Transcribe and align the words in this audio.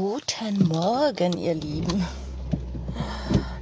Guten 0.00 0.66
Morgen, 0.66 1.36
ihr 1.36 1.52
Lieben. 1.52 2.06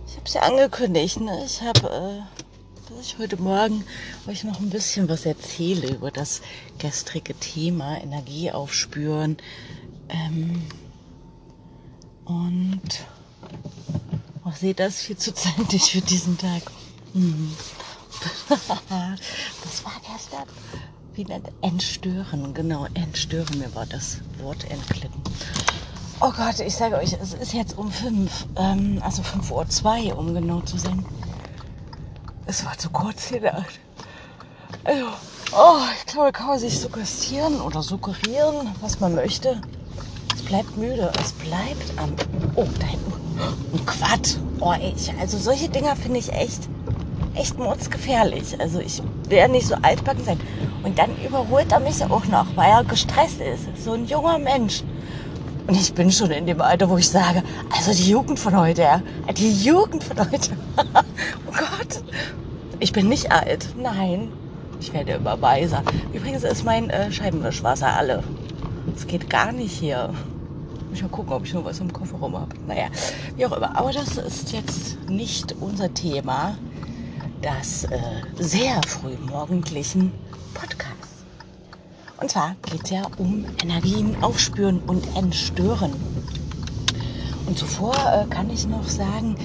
Ich 0.07 0.15
habe 0.15 0.25
es 0.25 0.35
ja 0.35 0.43
angekündigt, 0.43 1.19
ne? 1.19 1.43
Ich 1.45 1.61
habe, 1.63 1.89
äh, 1.89 2.89
dass 2.89 3.07
ich 3.07 3.19
heute 3.19 3.43
Morgen 3.43 3.85
euch 4.29 4.45
noch 4.45 4.61
ein 4.61 4.71
bisschen 4.71 5.09
was 5.09 5.27
erzähle 5.27 5.89
über 5.91 6.13
das 6.13 6.41
gestrige 6.79 7.35
Thema 7.35 8.01
Energie 8.01 8.53
aufspüren. 8.53 9.39
Ähm, 10.09 10.63
und 12.25 13.05
auch 14.45 14.55
seht 14.55 14.79
das 14.79 15.01
viel 15.01 15.17
zu 15.17 15.35
zeitig 15.35 15.91
für 15.91 16.03
diesen 16.03 16.39
Tag. 16.39 16.63
Hm. 17.15 17.53
das 18.49 19.85
war 19.85 20.01
gestern. 20.07 20.47
Wie 21.15 21.25
nennt 21.25 21.49
Entstören, 21.63 22.55
genau, 22.55 22.87
Entstören. 22.95 23.59
Mir 23.59 23.75
war 23.75 23.87
das 23.87 24.19
Wort 24.39 24.71
entglitten. 24.71 25.18
Oh 26.21 26.33
Gott, 26.37 26.59
ich 26.59 26.75
sage 26.75 26.97
euch, 26.97 27.17
es 27.23 27.33
ist 27.33 27.53
jetzt 27.53 27.79
um 27.79 27.93
fünf, 27.93 28.47
ähm, 28.57 29.01
also 29.05 29.23
fünf 29.23 29.53
Uhr, 29.53 29.69
zwei, 29.69 30.13
um 30.13 30.35
genau 30.35 30.59
zu 30.63 30.77
sein. 30.77 31.07
Es 32.47 32.65
war 32.65 32.77
zu 32.77 32.91
kurz 32.91 33.29
gedacht. 33.29 33.79
Also, 34.83 35.07
oh, 35.53 35.79
ich 35.97 36.07
glaube, 36.13 36.33
kann 36.33 36.49
man 36.49 36.59
sich 36.59 36.81
suggestieren 36.81 37.61
oder 37.61 37.83
suggerieren, 37.83 38.75
was 38.81 38.99
man 38.99 39.15
möchte. 39.15 39.61
Es 40.35 40.43
bleibt 40.43 40.77
müde, 40.77 41.13
es 41.23 41.31
bleibt 41.35 41.97
am... 41.97 42.13
Oh, 42.57 42.67
da 42.81 42.87
hinten. 42.87 43.13
Ein 43.75 43.87
Quad. 43.87 44.41
Oh, 44.59 44.75
ich, 44.81 45.13
also 45.21 45.39
solche 45.39 45.69
Dinger 45.69 45.95
finde 45.95 46.19
ich 46.19 46.33
echt, 46.33 46.69
echt 47.37 47.57
mordsgefährlich. 47.57 48.61
Also 48.61 48.81
ich 48.81 49.01
werde 49.29 49.53
nicht 49.53 49.69
so 49.69 49.77
altbacken 49.83 50.25
sein. 50.25 50.41
Und 50.83 50.99
dann 50.99 51.17
überholt 51.25 51.71
er 51.71 51.79
mich 51.79 52.03
auch 52.03 52.25
noch, 52.25 52.57
weil 52.57 52.71
er 52.71 52.83
gestresst 52.83 53.41
ist. 53.41 53.85
So 53.85 53.93
ein 53.93 54.07
junger 54.07 54.41
Mensch. 54.41 54.83
Und 55.69 55.75
ich 55.75 55.93
bin 55.93 56.11
schon 56.11 56.31
in 56.31 56.47
dem 56.47 56.63
Alter, 56.63 56.89
wo 56.89 56.97
ich 56.97 57.11
sage, 57.11 57.43
also 57.77 57.93
die 57.93 58.11
Jugend 58.11 58.41
von 58.41 58.57
heute, 58.57 58.83
ja. 58.83 59.03
Die 59.37 59.53
Jugend 59.63 60.03
von 60.03 60.19
heute. 60.19 60.57
oh 61.47 61.53
Gott. 61.53 62.03
Ich 62.81 62.93
bin 62.93 63.11
nicht 63.11 63.31
alt. 63.31 63.69
Nein. 63.77 64.33
Ich 64.81 64.95
werde 64.95 65.13
immer 65.13 65.41
weiser. 65.43 65.83
Übrigens 66.15 66.43
ist 66.43 66.65
mein 66.65 66.89
äh, 66.89 67.13
Scheibenwischwasser 67.13 67.95
alle. 67.95 68.25
Es 68.97 69.07
geht 69.07 69.29
gar 69.29 69.53
nicht 69.53 69.73
hier. 69.73 70.09
Ich 70.95 71.03
mal 71.03 71.11
gucken, 71.11 71.35
ob 71.35 71.45
ich 71.45 71.53
noch 71.53 71.67
was 71.67 71.81
im 71.81 71.93
Kofferraum 71.93 72.35
habe. 72.35 72.57
Naja, 72.67 72.87
wie 73.37 73.45
auch 73.45 73.53
immer. 73.53 73.77
Aber 73.77 73.93
das 73.93 74.17
ist 74.17 74.53
jetzt 74.53 74.97
nicht 75.11 75.55
unser 75.61 75.93
Thema. 75.93 76.57
Das 77.43 77.85
äh, 77.85 77.99
sehr 78.39 78.81
frühmorgendlichen 78.87 80.13
Podcast. 80.55 80.88
Und 82.21 82.31
zwar 82.31 82.57
geht 82.71 82.85
es 82.85 82.91
ja 82.91 83.03
um 83.19 83.45
Energien 83.63 84.17
aufspüren 84.23 84.81
und 84.87 85.17
entstören. 85.17 85.93
Und 87.47 87.57
zuvor 87.57 87.95
äh, 87.95 88.27
kann 88.29 88.51
ich 88.51 88.67
noch 88.67 88.89
sagen, 88.89 89.37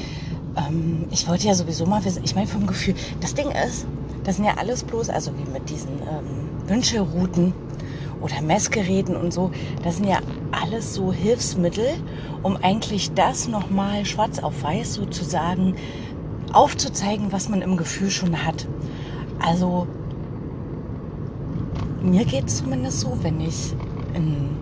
ähm, 0.58 1.06
ich 1.12 1.28
wollte 1.28 1.48
ja 1.48 1.54
sowieso 1.54 1.86
mal 1.86 2.04
wissen, 2.04 2.24
ich 2.24 2.34
meine 2.36 2.48
vom 2.48 2.66
Gefühl, 2.66 2.96
das 3.22 3.36
Ding 3.36 3.52
ist, 3.52 3.86
das 4.24 4.38
sind 4.38 4.46
ja 4.46 4.56
alles 4.58 4.84
bloß, 4.84 5.10
also 5.10 5.32
wie 5.38 5.50
mit 5.52 5.70
diesen 5.70 6.00
ähm, 6.02 6.68
Wünscherouten 6.68 7.54
oder 8.22 8.42
Messgeräten 8.42 9.16
und 9.16 9.34
so, 9.34 9.52
das 9.84 9.98
sind 9.98 10.08
ja 10.08 10.20
alles 10.52 10.96
so 10.96 11.14
Hilfsmittel, 11.14 11.88
um 12.42 12.58
eigentlich 12.58 13.14
das 13.14 13.48
nochmal 13.48 14.06
schwarz 14.06 14.40
auf 14.40 14.64
weiß 14.64 14.96
sozusagen 14.96 15.76
aufzuzeigen, 16.54 17.32
was 17.32 17.50
man 17.50 17.62
im 17.62 17.78
Gefühl 17.78 18.10
schon 18.10 18.46
hat. 18.46 18.68
Also 19.40 19.88
mir 22.04 22.26
geht 22.26 22.48
es 22.48 22.58
zumindest 22.58 23.00
so, 23.00 23.18
wenn 23.22 23.40
ich 23.42 23.74
in, 24.14 24.58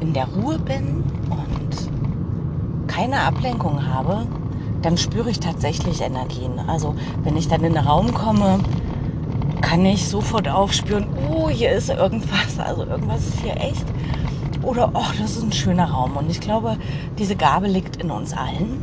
in 0.00 0.12
der 0.12 0.26
Ruhe 0.26 0.58
bin 0.58 1.04
und 1.30 2.88
keine 2.88 3.20
Ablenkung 3.20 3.86
habe, 3.86 4.26
dann 4.82 4.98
spüre 4.98 5.30
ich 5.30 5.40
tatsächlich 5.40 6.02
Energien. 6.02 6.58
Also 6.66 6.94
wenn 7.22 7.36
ich 7.36 7.48
dann 7.48 7.64
in 7.64 7.74
den 7.74 7.84
Raum 7.84 8.12
komme, 8.12 8.58
kann 9.62 9.86
ich 9.86 10.06
sofort 10.06 10.48
aufspüren, 10.48 11.06
oh, 11.30 11.48
hier 11.48 11.72
ist 11.72 11.88
irgendwas, 11.88 12.58
also 12.58 12.84
irgendwas 12.84 13.26
ist 13.26 13.40
hier 13.40 13.56
echt. 13.56 13.86
Oder, 14.62 14.90
oh, 14.94 15.06
das 15.18 15.36
ist 15.36 15.42
ein 15.42 15.52
schöner 15.52 15.90
Raum. 15.90 16.16
Und 16.16 16.30
ich 16.30 16.40
glaube, 16.40 16.76
diese 17.18 17.36
Gabe 17.36 17.66
liegt 17.66 17.96
in 17.96 18.10
uns 18.10 18.34
allen. 18.34 18.82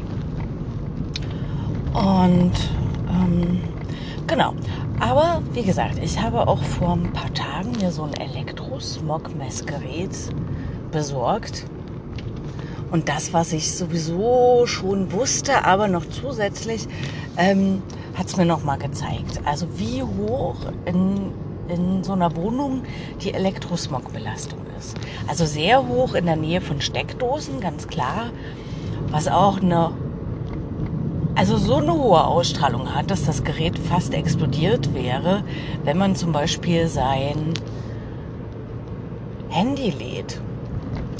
Und 1.93 2.53
ähm, 3.09 3.61
genau. 4.27 4.53
Aber 5.01 5.41
wie 5.53 5.63
gesagt, 5.63 5.99
ich 5.99 6.21
habe 6.21 6.47
auch 6.47 6.61
vor 6.61 6.93
ein 6.93 7.11
paar 7.11 7.33
Tagen 7.33 7.71
mir 7.71 7.91
so 7.91 8.03
ein 8.03 8.13
Elektrosmog-Messgerät 8.13 10.15
besorgt. 10.91 11.65
Und 12.91 13.09
das, 13.09 13.33
was 13.33 13.51
ich 13.51 13.71
sowieso 13.71 14.67
schon 14.67 15.11
wusste, 15.11 15.65
aber 15.65 15.87
noch 15.87 16.07
zusätzlich, 16.07 16.87
ähm, 17.35 17.81
hat 18.13 18.27
es 18.27 18.37
mir 18.37 18.45
nochmal 18.45 18.77
gezeigt. 18.77 19.41
Also 19.43 19.65
wie 19.79 20.03
hoch 20.03 20.57
in, 20.85 21.31
in 21.67 22.03
so 22.03 22.13
einer 22.13 22.35
Wohnung 22.35 22.83
die 23.21 23.33
Elektrosmog-Belastung 23.33 24.59
ist. 24.77 24.95
Also 25.27 25.47
sehr 25.47 25.87
hoch 25.87 26.13
in 26.13 26.27
der 26.27 26.35
Nähe 26.35 26.61
von 26.61 26.79
Steckdosen, 26.79 27.59
ganz 27.59 27.87
klar. 27.87 28.29
Was 29.09 29.27
auch 29.27 29.63
eine 29.63 29.95
also 31.41 31.57
so 31.57 31.77
eine 31.77 31.91
hohe 31.91 32.23
Ausstrahlung 32.23 32.93
hat, 32.93 33.09
dass 33.09 33.25
das 33.25 33.43
Gerät 33.43 33.79
fast 33.79 34.13
explodiert 34.13 34.93
wäre, 34.93 35.43
wenn 35.83 35.97
man 35.97 36.15
zum 36.15 36.31
Beispiel 36.31 36.87
sein 36.87 37.55
Handy 39.49 39.89
lädt. 39.89 40.39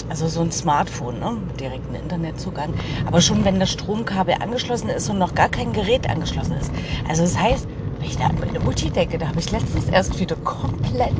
Also 0.09 0.27
so 0.27 0.41
ein 0.41 0.51
Smartphone, 0.51 1.19
ne? 1.19 1.37
direkten 1.59 1.95
Internetzugang. 1.95 2.71
Aber 3.07 3.19
schon 3.19 3.43
wenn 3.45 3.59
das 3.59 3.71
Stromkabel 3.71 4.35
angeschlossen 4.35 4.89
ist 4.89 5.09
und 5.09 5.17
noch 5.17 5.33
gar 5.33 5.49
kein 5.49 5.73
Gerät 5.73 6.07
angeschlossen 6.07 6.55
ist. 6.57 6.71
Also 7.09 7.23
das 7.23 7.35
heißt, 7.35 7.67
wenn 7.97 8.05
ich 8.05 8.17
da 8.17 8.25
an 8.25 8.37
meine 8.39 8.59
Mutti 8.59 8.91
denke, 8.91 9.17
da 9.17 9.27
habe 9.27 9.39
ich 9.39 9.49
letztens 9.49 9.89
erst 9.89 10.19
wieder 10.19 10.35
komplett 10.35 11.15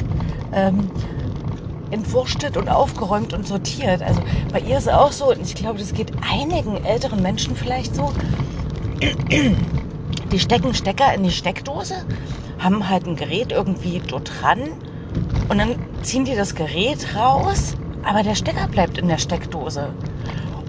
ähm, 0.54 0.92
entwurstet 1.90 2.56
und 2.56 2.70
aufgeräumt 2.70 3.34
und 3.34 3.48
sortiert. 3.48 4.04
Also 4.04 4.22
bei 4.54 4.60
ihr 4.60 4.78
ist 4.78 4.86
es 4.86 4.94
auch 4.94 5.12
so, 5.12 5.32
und 5.32 5.42
ich 5.42 5.56
glaube, 5.56 5.80
das 5.80 5.92
geht 5.92 6.12
einigen 6.32 6.86
älteren 6.86 7.24
Menschen 7.24 7.56
vielleicht 7.56 7.96
so, 7.96 8.14
die 10.32 10.40
stecken 10.40 10.74
Stecker 10.74 11.14
in 11.14 11.24
die 11.24 11.32
Steckdose, 11.32 12.06
haben 12.60 12.88
halt 12.88 13.08
ein 13.08 13.16
Gerät 13.16 13.52
irgendwie 13.52 14.02
dort 14.06 14.32
dran 14.42 14.60
und 15.50 15.58
dann 15.58 15.76
ziehen 16.04 16.26
die 16.26 16.36
das 16.36 16.56
Gerät 16.56 17.16
raus, 17.16 17.76
aber 18.04 18.24
der 18.24 18.36
Stecker 18.36 18.68
bleibt 18.68 18.98
in 18.98 19.08
der 19.08 19.18
Steckdose. 19.18 19.90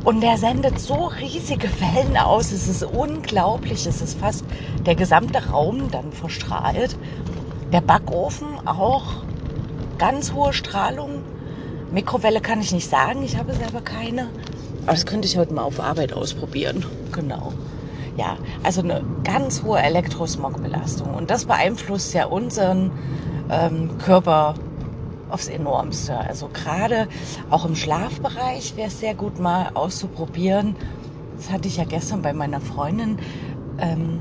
Und 0.04 0.20
der 0.20 0.37
sendet 0.37 0.81
so 0.81 1.06
riesige 1.06 1.69
Wellen 1.81 2.16
aus, 2.16 2.50
es 2.50 2.66
ist 2.66 2.82
unglaublich, 2.82 3.87
es 3.87 4.03
ist 4.03 4.19
fast 4.19 4.44
der 4.84 4.97
gesamte 4.97 5.47
Raum 5.50 5.93
dann 5.93 6.10
verstrahlt. 6.10 6.97
Der 7.72 7.82
Backofen 7.82 8.66
auch 8.66 9.22
ganz 9.99 10.32
hohe 10.32 10.53
Strahlung. 10.53 11.22
Mikrowelle 11.93 12.41
kann 12.41 12.60
ich 12.60 12.72
nicht 12.72 12.91
sagen, 12.91 13.22
ich 13.22 13.37
habe 13.37 13.54
selber 13.54 13.81
keine. 13.81 14.22
Aber 14.82 14.93
das 14.93 15.06
könnte 15.06 15.28
ich 15.28 15.37
heute 15.37 15.54
mal 15.54 15.62
auf 15.62 15.78
Arbeit 15.78 16.12
ausprobieren. 16.12 16.84
Genau. 17.12 17.53
Ja, 18.16 18.36
also 18.62 18.82
eine 18.82 19.02
ganz 19.24 19.62
hohe 19.62 19.78
Elektrosmogbelastung. 19.78 21.14
Und 21.14 21.30
das 21.30 21.46
beeinflusst 21.46 22.12
ja 22.14 22.26
unseren 22.26 22.90
ähm, 23.50 23.96
Körper 23.98 24.54
aufs 25.30 25.48
Enormste. 25.48 26.18
Also 26.18 26.48
gerade 26.52 27.08
auch 27.50 27.64
im 27.64 27.74
Schlafbereich 27.74 28.76
wäre 28.76 28.88
es 28.88 29.00
sehr 29.00 29.14
gut 29.14 29.40
mal 29.40 29.70
auszuprobieren. 29.74 30.76
Das 31.36 31.50
hatte 31.50 31.68
ich 31.68 31.78
ja 31.78 31.84
gestern 31.84 32.22
bei 32.22 32.32
meiner 32.32 32.60
Freundin. 32.60 33.18
Ähm, 33.78 34.20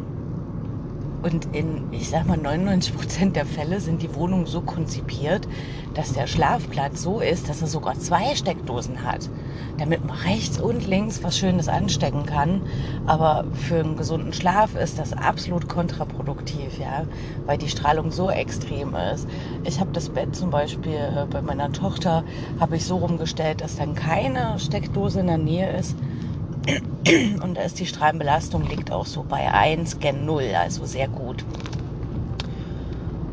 und 1.24 1.56
in, 1.56 1.92
ich 1.92 2.10
sag 2.10 2.28
mal, 2.28 2.38
99 2.38 2.96
Prozent 2.96 3.36
der 3.36 3.46
Fälle 3.46 3.80
sind 3.80 4.02
die 4.02 4.16
Wohnungen 4.16 4.46
so 4.46 4.62
konzipiert, 4.62 5.48
dass 5.94 6.14
der 6.14 6.28
Schlafplatz 6.28 7.02
so 7.02 7.20
ist, 7.20 7.50
dass 7.50 7.62
er 7.62 7.68
sogar 7.68 7.96
zwei 8.00 8.36
Steckdosen 8.36 9.04
hat, 9.04 9.30
damit 9.78 10.06
man 10.06 10.18
rechts 10.18 10.60
und 10.60 10.88
links 10.88 11.24
was 11.24 11.38
Schönes 11.38 11.68
anstecken 11.68 12.26
kann. 12.26 12.62
Aber 13.06 13.46
für 13.54 13.80
einen 13.80 13.98
gesunden 13.98 14.34
Schlaf 14.34 14.76
ist 14.76 14.98
das 14.98 15.14
absolut 15.14 15.70
kontraproduktiv, 15.70 16.80
ja, 16.80 17.06
weil 17.46 17.58
die 17.58 17.70
Strahlung 17.70 18.12
so 18.12 18.30
extrem 18.30 18.96
ist. 18.96 19.28
Ich 19.64 19.80
habe 19.80 19.92
das 19.92 20.10
Bett 20.10 20.36
zum 20.36 20.50
Beispiel 20.50 20.96
äh, 20.96 21.26
bei 21.30 21.42
meiner 21.42 21.72
Tochter 21.72 22.24
habe 22.60 22.78
ich 22.78 22.86
so 22.86 22.98
rumgestellt, 22.98 23.62
dass 23.62 23.76
dann 23.76 23.96
keine 23.96 24.58
Steckdose 24.60 25.20
in 25.20 25.28
der 25.28 25.38
Nähe 25.38 25.78
ist 25.78 25.96
und 27.44 27.56
da 27.56 27.62
ist 27.62 27.80
die 27.80 27.86
Strahlenbelastung 27.86 28.68
liegt 28.68 28.92
auch 28.92 29.06
so 29.06 29.24
bei 29.24 29.52
1 29.52 30.00
gen 30.00 30.26
0, 30.26 30.44
also 30.56 30.86
sehr 30.86 31.08
gut. 31.08 31.44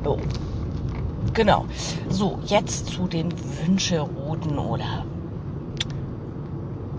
So. 0.05 0.19
Genau. 1.35 1.67
So, 2.09 2.39
jetzt 2.47 2.87
zu 2.87 3.07
den 3.07 3.33
Wünscherouten 3.65 4.59
oder. 4.59 5.05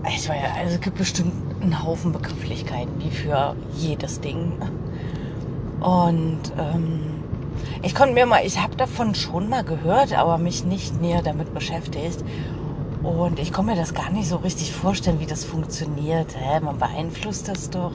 Ich 0.08 0.28
weiß, 0.28 0.42
also 0.56 0.74
es 0.74 0.80
gibt 0.80 0.96
bestimmt 0.96 1.32
einen 1.60 1.84
Haufen 1.84 2.12
Begrifflichkeiten, 2.12 2.92
wie 3.00 3.10
für 3.10 3.54
jedes 3.76 4.20
Ding. 4.20 4.52
Und 5.80 6.40
ähm, 6.58 7.00
ich 7.82 7.94
konnte 7.94 8.14
mir 8.14 8.26
mal, 8.26 8.44
ich 8.44 8.60
habe 8.60 8.76
davon 8.76 9.14
schon 9.14 9.48
mal 9.48 9.64
gehört, 9.64 10.16
aber 10.16 10.38
mich 10.38 10.64
nicht 10.64 11.00
näher 11.00 11.22
damit 11.22 11.52
beschäftigt. 11.52 12.24
Und 13.02 13.38
ich 13.38 13.52
komme 13.52 13.72
mir 13.72 13.78
das 13.78 13.94
gar 13.94 14.10
nicht 14.10 14.28
so 14.28 14.36
richtig 14.36 14.72
vorstellen, 14.72 15.20
wie 15.20 15.26
das 15.26 15.44
funktioniert. 15.44 16.36
Hä? 16.36 16.60
Man 16.60 16.78
beeinflusst 16.78 17.48
das 17.48 17.70
doch 17.70 17.92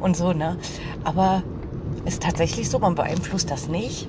und 0.00 0.16
so, 0.16 0.32
ne? 0.32 0.56
Aber 1.02 1.42
ist 2.04 2.22
tatsächlich 2.22 2.70
so, 2.70 2.78
man 2.78 2.94
beeinflusst 2.94 3.50
das 3.50 3.68
nicht. 3.68 4.08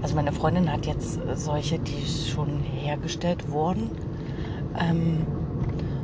Also 0.00 0.16
meine 0.16 0.32
Freundin 0.32 0.72
hat 0.72 0.86
jetzt 0.86 1.18
solche, 1.34 1.78
die 1.78 2.04
schon 2.06 2.60
hergestellt 2.60 3.50
wurden. 3.50 3.90
Ähm, 4.78 5.26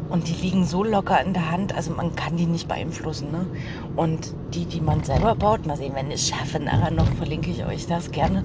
und 0.09 0.29
die 0.29 0.35
liegen 0.35 0.65
so 0.65 0.85
locker 0.85 1.23
in 1.23 1.35
der 1.35 1.51
Hand, 1.51 1.75
also 1.75 1.93
man 1.93 2.15
kann 2.15 2.37
die 2.37 2.47
nicht 2.47 2.69
beeinflussen. 2.69 3.31
Ne? 3.31 3.47
Und 3.97 4.35
die, 4.55 4.65
die 4.65 4.81
man 4.81 5.03
selber 5.05 5.35
baut, 5.35 5.67
mal 5.67 5.77
sehen, 5.77 5.95
wenn 5.95 6.09
ich 6.09 6.15
es 6.15 6.29
schaffe, 6.29 6.61
nachher 6.61 6.91
noch 6.91 7.11
verlinke 7.13 7.51
ich 7.51 7.65
euch 7.65 7.87
das 7.87 8.11
gerne. 8.11 8.43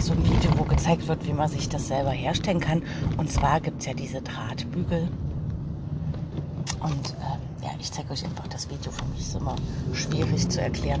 So 0.00 0.12
ein 0.12 0.24
Video, 0.24 0.50
wo 0.58 0.64
gezeigt 0.64 1.08
wird, 1.08 1.26
wie 1.26 1.32
man 1.32 1.48
sich 1.48 1.68
das 1.68 1.88
selber 1.88 2.10
herstellen 2.10 2.60
kann. 2.60 2.82
Und 3.16 3.30
zwar 3.30 3.60
gibt 3.60 3.80
es 3.80 3.86
ja 3.86 3.94
diese 3.94 4.20
Drahtbügel. 4.20 5.08
Und 6.80 7.14
äh, 7.20 7.64
ja, 7.64 7.70
ich 7.78 7.90
zeige 7.90 8.12
euch 8.12 8.24
einfach 8.24 8.46
das 8.48 8.68
Video. 8.68 8.92
Für 8.92 9.04
mich 9.06 9.20
ist 9.20 9.34
immer 9.34 9.56
schwierig 9.92 10.48
zu 10.48 10.60
erklären. 10.60 11.00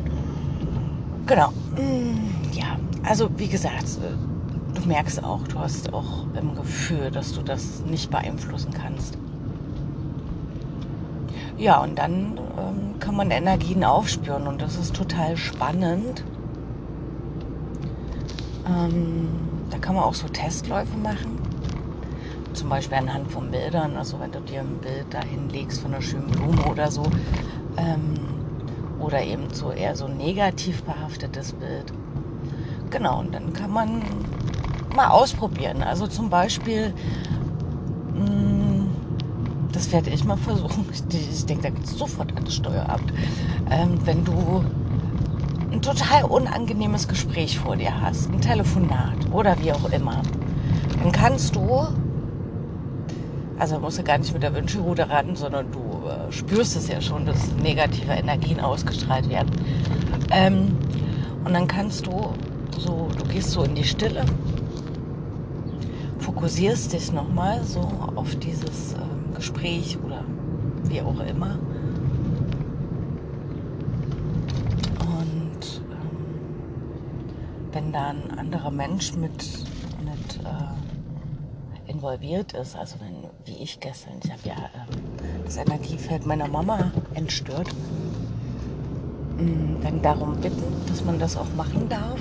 Genau. 1.26 1.50
Mm, 1.76 2.52
ja, 2.52 2.78
also 3.02 3.28
wie 3.36 3.48
gesagt, 3.48 3.84
äh, 4.02 4.74
du 4.74 4.88
merkst 4.88 5.22
auch, 5.22 5.46
du 5.48 5.58
hast 5.58 5.92
auch 5.92 6.26
im 6.40 6.54
Gefühl, 6.54 7.10
dass 7.10 7.32
du 7.32 7.42
das 7.42 7.82
nicht 7.86 8.10
beeinflussen 8.10 8.72
kannst. 8.72 9.18
Ja, 11.56 11.82
und 11.82 11.98
dann 11.98 12.38
ähm, 12.58 12.98
kann 13.00 13.16
man 13.16 13.30
Energien 13.30 13.84
aufspüren 13.84 14.46
und 14.46 14.60
das 14.60 14.76
ist 14.76 14.94
total 14.94 15.36
spannend. 15.36 16.24
Ähm, 18.66 19.28
da 19.70 19.78
kann 19.78 19.94
man 19.94 20.04
auch 20.04 20.14
so 20.14 20.28
Testläufe 20.28 20.96
machen. 20.96 21.38
Zum 22.52 22.68
Beispiel 22.68 22.98
anhand 22.98 23.30
von 23.30 23.50
Bildern. 23.50 23.96
Also 23.96 24.20
wenn 24.20 24.32
du 24.32 24.40
dir 24.40 24.60
ein 24.60 24.78
Bild 24.80 25.06
dahin 25.10 25.48
legst 25.50 25.80
von 25.82 25.92
einer 25.92 26.02
schönen 26.02 26.28
Blume 26.28 26.64
oder 26.64 26.90
so. 26.90 27.04
Ähm, 27.76 28.14
oder 29.00 29.22
eben 29.22 29.52
so 29.52 29.70
eher 29.70 29.94
so 29.96 30.08
negativ 30.08 30.82
behaftetes 30.82 31.52
Bild. 31.52 31.92
Genau, 32.90 33.20
und 33.20 33.34
dann 33.34 33.52
kann 33.52 33.70
man 33.70 34.02
mal 34.94 35.08
ausprobieren. 35.08 35.82
Also 35.82 36.06
zum 36.06 36.30
Beispiel, 36.30 36.94
mh, 38.14 38.30
mm, 38.30 38.90
das 39.72 39.92
werde 39.92 40.10
ich 40.10 40.24
mal 40.24 40.36
versuchen. 40.36 40.86
Ich, 40.92 41.02
ich 41.30 41.44
denke, 41.46 41.64
da 41.64 41.70
gibt 41.70 41.84
es 41.84 41.98
sofort 41.98 42.34
an 42.36 42.44
das 42.44 42.54
Steueramt. 42.54 43.12
Ähm, 43.70 43.98
wenn 44.04 44.24
du 44.24 44.64
ein 45.74 45.82
total 45.82 46.22
unangenehmes 46.22 47.08
Gespräch 47.08 47.58
vor 47.58 47.74
dir 47.74 48.00
hast, 48.00 48.30
ein 48.30 48.40
Telefonat 48.40 49.16
oder 49.32 49.56
wie 49.60 49.72
auch 49.72 49.90
immer, 49.90 50.22
dann 51.02 51.10
kannst 51.10 51.56
du, 51.56 51.88
also 53.58 53.80
musst 53.80 53.98
du 53.98 54.04
gar 54.04 54.18
nicht 54.18 54.32
mit 54.32 54.44
der 54.44 54.54
Wünschelrute 54.54 55.10
ran, 55.10 55.34
sondern 55.34 55.66
du 55.72 55.80
äh, 56.06 56.30
spürst 56.30 56.76
es 56.76 56.86
ja 56.86 57.00
schon, 57.00 57.26
dass 57.26 57.52
negative 57.60 58.12
Energien 58.12 58.60
ausgestrahlt 58.60 59.28
werden. 59.28 59.50
Ähm, 60.30 60.76
und 61.44 61.54
dann 61.54 61.66
kannst 61.66 62.06
du 62.06 62.32
so, 62.78 63.08
du 63.18 63.24
gehst 63.24 63.50
so 63.50 63.64
in 63.64 63.74
die 63.74 63.82
Stille, 63.82 64.24
fokussierst 66.20 66.92
dich 66.92 67.12
nochmal 67.12 67.64
so 67.64 67.80
auf 68.14 68.36
dieses 68.36 68.92
äh, 68.92 69.34
Gespräch 69.34 69.98
oder 70.06 70.22
wie 70.84 71.00
auch 71.00 71.18
immer 71.18 71.58
wenn 77.74 77.92
da 77.92 78.10
ein 78.10 78.38
anderer 78.38 78.70
Mensch 78.70 79.14
mit, 79.14 79.32
mit 80.04 80.44
äh, 80.44 81.90
involviert 81.90 82.52
ist, 82.52 82.76
also 82.76 82.96
wenn, 83.00 83.28
wie 83.44 83.62
ich 83.62 83.80
gestern, 83.80 84.14
ich 84.22 84.30
habe 84.30 84.42
ja 84.44 84.54
äh, 84.54 85.44
das 85.44 85.56
Energiefeld 85.56 86.24
meiner 86.24 86.46
Mama 86.46 86.92
entstört, 87.14 87.68
mm, 89.38 89.82
dann 89.82 90.02
darum 90.02 90.36
bitten, 90.40 90.62
dass 90.86 91.04
man 91.04 91.18
das 91.18 91.36
auch 91.36 91.52
machen 91.56 91.88
darf. 91.88 92.20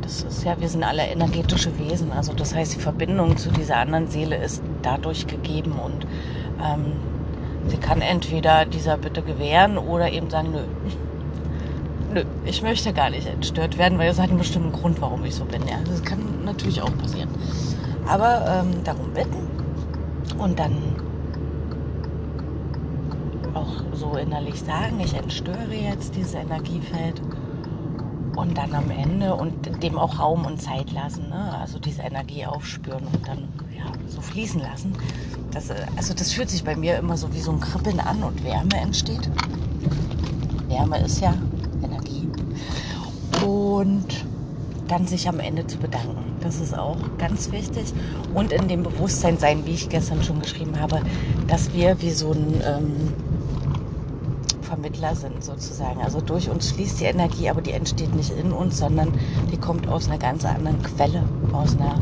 Das 0.00 0.22
ist 0.22 0.44
ja, 0.44 0.58
wir 0.58 0.68
sind 0.68 0.82
alle 0.82 1.06
energetische 1.06 1.78
Wesen, 1.78 2.10
also 2.10 2.32
das 2.32 2.54
heißt, 2.54 2.74
die 2.74 2.80
Verbindung 2.80 3.36
zu 3.36 3.50
dieser 3.50 3.76
anderen 3.76 4.08
Seele 4.08 4.36
ist 4.36 4.62
dadurch 4.80 5.26
gegeben 5.26 5.72
und 5.72 6.06
ähm, 6.58 6.94
sie 7.68 7.76
kann 7.76 8.00
entweder 8.00 8.64
dieser 8.64 8.96
Bitte 8.96 9.22
gewähren 9.22 9.76
oder 9.76 10.10
eben 10.10 10.30
sagen, 10.30 10.52
nö, 10.52 10.64
nö, 12.12 12.24
ich 12.44 12.62
möchte 12.62 12.92
gar 12.92 13.10
nicht 13.10 13.26
entstört 13.26 13.78
werden, 13.78 13.98
weil 13.98 14.10
es 14.10 14.18
hat 14.18 14.28
einen 14.28 14.38
bestimmten 14.38 14.72
Grund, 14.72 15.00
warum 15.00 15.24
ich 15.24 15.34
so 15.34 15.44
bin. 15.44 15.66
Ja, 15.66 15.78
das 15.84 16.02
kann 16.02 16.44
natürlich 16.44 16.82
auch 16.82 16.96
passieren. 16.98 17.28
Aber 18.06 18.44
ähm, 18.46 18.84
darum 18.84 19.12
bitten 19.12 19.48
und 20.38 20.58
dann 20.58 20.76
auch 23.54 23.82
so 23.92 24.16
innerlich 24.16 24.60
sagen, 24.60 25.00
ich 25.00 25.14
entstöre 25.14 25.74
jetzt 25.74 26.16
dieses 26.16 26.34
Energiefeld 26.34 27.20
und 28.36 28.56
dann 28.56 28.74
am 28.74 28.90
Ende 28.90 29.34
und 29.34 29.82
dem 29.82 29.98
auch 29.98 30.18
Raum 30.18 30.46
und 30.46 30.60
Zeit 30.60 30.90
lassen, 30.92 31.28
ne? 31.28 31.58
also 31.60 31.78
diese 31.78 32.02
Energie 32.02 32.46
aufspüren 32.46 33.06
und 33.12 33.28
dann 33.28 33.48
ja, 33.76 33.84
so 34.08 34.20
fließen 34.20 34.60
lassen. 34.60 34.94
Das, 35.52 35.70
äh, 35.70 35.86
also 35.96 36.14
das 36.14 36.32
fühlt 36.32 36.48
sich 36.48 36.64
bei 36.64 36.74
mir 36.74 36.96
immer 36.96 37.16
so 37.16 37.32
wie 37.34 37.40
so 37.40 37.52
ein 37.52 37.60
Kribbeln 37.60 38.00
an 38.00 38.22
und 38.22 38.42
Wärme 38.42 38.76
entsteht. 38.80 39.30
Wärme 40.68 40.98
ist 40.98 41.20
ja 41.20 41.34
und 43.44 44.24
dann 44.88 45.06
sich 45.06 45.28
am 45.28 45.40
Ende 45.40 45.66
zu 45.66 45.78
bedanken. 45.78 46.16
Das 46.40 46.60
ist 46.60 46.76
auch 46.76 46.96
ganz 47.18 47.52
wichtig. 47.52 47.92
Und 48.34 48.52
in 48.52 48.68
dem 48.68 48.82
Bewusstsein 48.82 49.38
sein, 49.38 49.64
wie 49.64 49.72
ich 49.72 49.88
gestern 49.88 50.22
schon 50.22 50.40
geschrieben 50.40 50.78
habe, 50.80 51.00
dass 51.46 51.72
wir 51.72 52.00
wie 52.02 52.10
so 52.10 52.32
ein 52.32 52.60
ähm, 52.64 53.12
Vermittler 54.62 55.14
sind 55.14 55.44
sozusagen. 55.44 56.00
Also 56.00 56.20
durch 56.20 56.50
uns 56.50 56.72
fließt 56.72 57.00
die 57.00 57.04
Energie, 57.04 57.48
aber 57.48 57.62
die 57.62 57.72
entsteht 57.72 58.14
nicht 58.14 58.30
in 58.30 58.52
uns, 58.52 58.78
sondern 58.78 59.12
die 59.52 59.56
kommt 59.56 59.88
aus 59.88 60.08
einer 60.08 60.18
ganz 60.18 60.44
anderen 60.44 60.82
Quelle, 60.82 61.22
aus 61.52 61.76
einer 61.76 62.00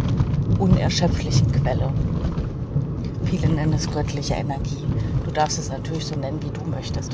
unerschöpflichen 0.58 1.52
Quelle. 1.52 1.92
Viele 3.24 3.48
nennen 3.48 3.72
es 3.72 3.90
göttliche 3.90 4.34
Energie. 4.34 4.84
Du 5.24 5.30
darfst 5.30 5.58
es 5.58 5.70
natürlich 5.70 6.06
so 6.06 6.16
nennen, 6.16 6.40
wie 6.42 6.50
du 6.50 6.64
möchtest. 6.68 7.12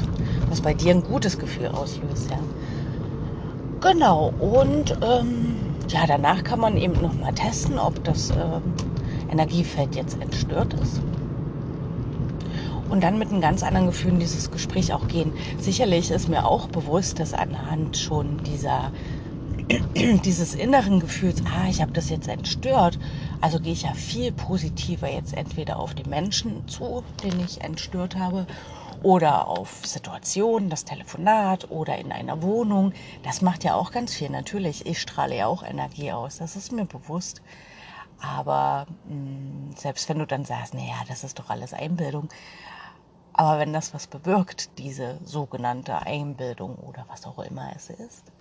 Was 0.48 0.60
bei 0.60 0.72
dir 0.72 0.94
ein 0.94 1.02
gutes 1.02 1.38
Gefühl 1.38 1.68
auslöst, 1.68 2.30
ja. 2.30 2.38
Genau, 3.80 4.32
und 4.38 4.96
ähm, 5.02 5.56
ja, 5.88 6.06
danach 6.06 6.42
kann 6.44 6.60
man 6.60 6.76
eben 6.76 7.00
nochmal 7.00 7.34
testen, 7.34 7.78
ob 7.78 8.02
das 8.04 8.30
ähm, 8.30 8.62
Energiefeld 9.30 9.94
jetzt 9.94 10.20
entstört 10.20 10.74
ist. 10.74 11.00
Und 12.88 13.02
dann 13.02 13.18
mit 13.18 13.30
einem 13.30 13.40
ganz 13.40 13.62
anderen 13.62 13.86
Gefühl 13.86 14.12
in 14.12 14.18
dieses 14.20 14.50
Gespräch 14.50 14.92
auch 14.92 15.08
gehen. 15.08 15.32
Sicherlich 15.58 16.10
ist 16.10 16.28
mir 16.28 16.46
auch 16.46 16.68
bewusst, 16.68 17.18
dass 17.20 17.34
anhand 17.34 17.96
schon 17.96 18.42
dieser 18.44 18.92
dieses 20.24 20.54
inneren 20.54 21.00
Gefühls, 21.00 21.42
ah, 21.44 21.68
ich 21.68 21.82
habe 21.82 21.92
das 21.92 22.08
jetzt 22.08 22.28
entstört, 22.28 22.98
also 23.40 23.58
gehe 23.58 23.72
ich 23.72 23.82
ja 23.82 23.92
viel 23.94 24.30
positiver 24.30 25.10
jetzt 25.10 25.36
entweder 25.36 25.78
auf 25.80 25.94
die 25.94 26.08
Menschen 26.08 26.68
zu, 26.68 27.02
den 27.24 27.40
ich 27.44 27.62
entstört 27.62 28.16
habe, 28.16 28.46
oder 29.06 29.46
auf 29.46 29.86
Situationen, 29.86 30.68
das 30.68 30.84
Telefonat 30.84 31.70
oder 31.70 31.96
in 31.96 32.10
einer 32.10 32.42
Wohnung. 32.42 32.92
Das 33.22 33.40
macht 33.40 33.62
ja 33.62 33.76
auch 33.76 33.92
ganz 33.92 34.12
viel. 34.12 34.28
Natürlich, 34.30 34.84
ich 34.84 35.00
strahle 35.00 35.36
ja 35.36 35.46
auch 35.46 35.62
Energie 35.62 36.10
aus, 36.10 36.38
das 36.38 36.56
ist 36.56 36.72
mir 36.72 36.86
bewusst. 36.86 37.40
Aber 38.18 38.86
mh, 39.04 39.10
hm, 39.10 39.74
selbst 39.76 40.08
wenn 40.08 40.18
du 40.18 40.26
dann 40.26 40.44
sagst, 40.44 40.74
naja, 40.74 41.04
das 41.06 41.22
ist 41.22 41.38
doch 41.38 41.50
alles 41.50 41.72
Einbildung. 41.72 42.28
Aber 43.32 43.60
wenn 43.60 43.72
das 43.72 43.94
was 43.94 44.08
bewirkt, 44.08 44.76
diese 44.78 45.20
sogenannte 45.24 46.02
Einbildung 46.02 46.74
oder 46.74 47.06
was 47.08 47.26
auch 47.26 47.38
immer 47.38 47.70
es 47.76 47.90
ist, 47.90 48.32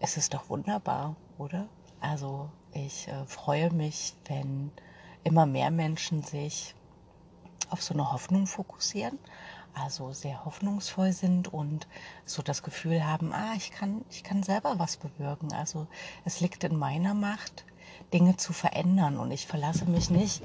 es 0.00 0.16
ist 0.16 0.34
doch 0.34 0.48
wunderbar, 0.48 1.14
oder? 1.38 1.68
Also 2.00 2.50
ich 2.72 3.06
äh, 3.06 3.24
freue 3.26 3.70
mich, 3.72 4.16
wenn 4.24 4.72
immer 5.22 5.46
mehr 5.46 5.70
Menschen 5.70 6.24
sich 6.24 6.74
auf 7.68 7.82
so 7.82 7.94
eine 7.94 8.12
Hoffnung 8.12 8.46
fokussieren, 8.46 9.18
also 9.74 10.12
sehr 10.12 10.44
hoffnungsvoll 10.44 11.12
sind 11.12 11.52
und 11.52 11.86
so 12.24 12.42
das 12.42 12.62
Gefühl 12.62 13.06
haben, 13.06 13.32
ah, 13.32 13.52
ich 13.56 13.70
kann, 13.70 14.04
ich 14.10 14.24
kann 14.24 14.42
selber 14.42 14.78
was 14.78 14.96
bewirken. 14.96 15.52
Also 15.52 15.86
es 16.24 16.40
liegt 16.40 16.64
in 16.64 16.76
meiner 16.76 17.14
Macht, 17.14 17.64
Dinge 18.12 18.36
zu 18.36 18.52
verändern 18.52 19.18
und 19.18 19.30
ich 19.30 19.46
verlasse 19.46 19.84
mich 19.84 20.10
nicht 20.10 20.42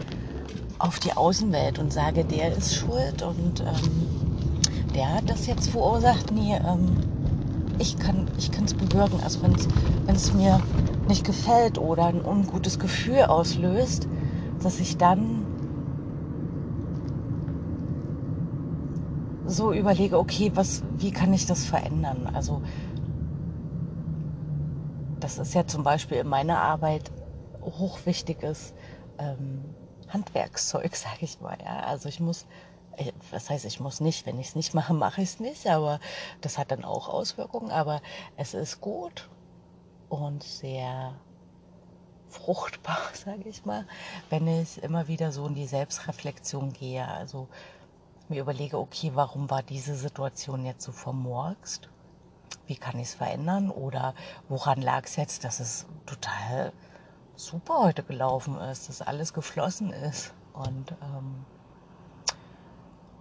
auf 0.78 1.00
die 1.00 1.14
Außenwelt 1.14 1.80
und 1.80 1.92
sage, 1.92 2.26
der 2.26 2.52
ist 2.52 2.76
schuld 2.76 3.22
und 3.22 3.62
ähm, 3.62 4.92
der 4.94 5.14
hat 5.14 5.30
das 5.30 5.48
jetzt 5.48 5.70
verursacht. 5.70 6.32
Nee, 6.32 6.56
ähm, 6.56 6.98
ich 7.80 7.98
kann 7.98 8.28
es 8.38 8.74
bewirken. 8.74 9.20
Also 9.24 9.42
wenn 9.42 10.16
es 10.16 10.34
mir 10.34 10.62
nicht 11.08 11.26
gefällt 11.26 11.78
oder 11.78 12.06
ein 12.06 12.24
ungutes 12.24 12.80
Gefühl 12.80 13.24
auslöst, 13.24 14.08
dass 14.62 14.80
ich 14.80 14.98
dann 14.98 15.45
so 19.56 19.74
überlege, 19.74 20.18
okay, 20.18 20.52
was, 20.54 20.84
wie 20.98 21.12
kann 21.12 21.34
ich 21.34 21.46
das 21.46 21.66
verändern? 21.66 22.30
Also 22.34 22.62
das 25.20 25.38
ist 25.38 25.54
ja 25.54 25.66
zum 25.66 25.84
Beispiel 25.84 26.18
in 26.18 26.28
meiner 26.28 26.60
Arbeit 26.60 27.12
hochwichtiges 27.62 28.74
ähm, 29.18 29.64
Handwerkszeug, 30.10 30.96
sage 30.96 31.20
ich 31.22 31.40
mal. 31.42 31.58
Ja? 31.64 31.80
Also 31.82 32.10
ich 32.10 32.20
muss, 32.20 32.46
äh, 32.98 33.12
was 33.32 33.50
heißt, 33.50 33.66
ich 33.66 33.80
muss 33.80 34.02
nicht, 34.02 34.26
wenn 34.26 34.40
ich 34.40 34.50
es 34.50 34.56
nicht 34.56 34.74
mache, 34.74 34.94
mache 34.94 35.22
ich 35.22 35.30
es 35.30 35.40
nicht, 35.40 35.68
aber 35.68 36.00
das 36.42 36.58
hat 36.58 36.72
dann 36.72 36.84
auch 36.84 37.08
Auswirkungen. 37.08 37.72
Aber 37.72 38.02
es 38.38 38.54
ist 38.54 38.82
gut 38.82 39.30
und 40.10 40.44
sehr 40.44 41.14
fruchtbar, 42.30 43.00
sage 43.14 43.48
ich 43.50 43.66
mal, 43.66 43.88
wenn 44.30 44.48
ich 44.48 44.84
immer 44.84 45.08
wieder 45.08 45.32
so 45.32 45.48
in 45.48 45.56
die 45.56 45.68
Selbstreflexion 45.68 46.74
gehe. 46.74 47.08
Also 47.08 47.48
mir 48.30 48.42
überlege, 48.42 48.78
okay, 48.80 49.12
warum 49.14 49.50
war 49.50 49.64
diese 49.64 49.96
Situation 49.96 50.66
jetzt 50.66 50.84
so 50.84 50.92
vermurkst? 50.92 51.90
Wie 52.68 52.76
kann 52.76 53.00
ich 53.00 53.10
es 53.10 53.16
verändern? 53.16 53.70
Oder 53.70 54.14
woran 54.50 54.82
lag 54.82 55.04
es 55.06 55.16
jetzt, 55.16 55.44
dass 55.44 55.60
es 55.60 55.86
total 56.06 56.72
super 57.36 57.80
heute 57.80 58.04
gelaufen 58.04 58.58
ist, 58.60 58.90
dass 58.90 59.02
alles 59.02 59.34
geflossen 59.34 59.92
ist? 59.92 60.34
Und 60.54 60.92
ähm, 61.02 61.46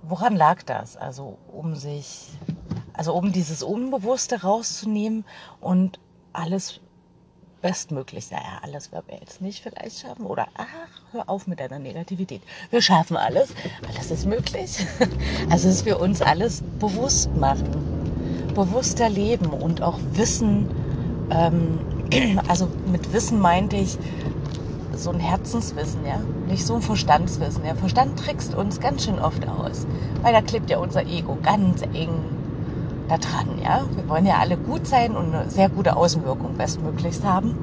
woran 0.02 0.36
lag 0.36 0.62
das? 0.62 0.96
Also 0.96 1.38
um 1.52 1.74
sich, 1.74 2.30
also 2.92 3.14
um 3.14 3.32
dieses 3.32 3.62
Unbewusste 3.62 4.42
rauszunehmen 4.42 5.24
und 5.60 5.98
alles 6.32 6.80
bestmöglich, 7.64 8.30
naja, 8.30 8.60
alles 8.60 8.92
werden 8.92 9.06
wir 9.08 9.18
jetzt 9.18 9.40
nicht 9.40 9.62
vielleicht 9.62 10.00
schaffen. 10.00 10.26
Oder 10.26 10.48
ach, 10.54 10.66
hör 11.12 11.30
auf 11.30 11.46
mit 11.46 11.60
deiner 11.60 11.78
Negativität. 11.78 12.42
Wir 12.70 12.82
schaffen 12.82 13.16
alles. 13.16 13.54
Alles 13.88 14.10
ist 14.10 14.26
möglich. 14.26 14.86
Also, 15.50 15.68
dass 15.68 15.84
wir 15.86 15.98
uns 16.00 16.20
alles 16.20 16.62
bewusst 16.78 17.34
machen. 17.36 18.52
Bewusster 18.54 19.08
leben 19.08 19.46
und 19.46 19.80
auch 19.80 19.98
wissen, 20.12 20.68
ähm, 21.30 21.78
also 22.48 22.68
mit 22.86 23.12
Wissen 23.14 23.40
meinte 23.40 23.76
ich 23.76 23.96
so 24.94 25.10
ein 25.10 25.20
Herzenswissen, 25.20 26.04
ja, 26.04 26.18
nicht 26.46 26.66
so 26.66 26.74
ein 26.74 26.82
Verstandswissen. 26.82 27.62
Der 27.62 27.76
Verstand 27.76 28.18
trickst 28.18 28.54
uns 28.54 28.78
ganz 28.78 29.04
schön 29.06 29.18
oft 29.18 29.48
aus, 29.48 29.86
weil 30.20 30.34
da 30.34 30.42
klebt 30.42 30.68
ja 30.68 30.78
unser 30.78 31.06
Ego 31.06 31.38
ganz 31.42 31.80
eng 31.94 32.33
da 33.08 33.18
dran, 33.18 33.58
ja. 33.62 33.82
Wir 33.94 34.08
wollen 34.08 34.26
ja 34.26 34.36
alle 34.38 34.56
gut 34.56 34.86
sein 34.86 35.16
und 35.16 35.34
eine 35.34 35.50
sehr 35.50 35.68
gute 35.68 35.96
Außenwirkung 35.96 36.56
bestmöglichst 36.56 37.24
haben. 37.24 37.56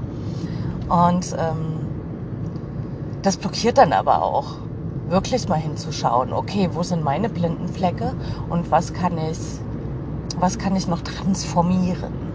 Und 0.90 1.36
ähm, 1.38 1.80
das 3.22 3.38
blockiert 3.38 3.78
dann 3.78 3.94
aber 3.94 4.22
auch, 4.24 4.56
wirklich 5.12 5.48
mal 5.50 5.60
hinzuschauen, 5.60 6.32
okay, 6.34 6.70
wo 6.72 6.84
sind 6.84 7.04
meine 7.04 7.30
blinden 7.30 7.68
Flecke 7.68 8.14
und 8.50 8.72
was 8.72 8.94
kann 8.94 9.18
ich, 9.18 9.38
was 10.40 10.58
kann 10.58 10.76
ich 10.76 10.88
noch 10.88 11.02
transformieren? 11.02 12.31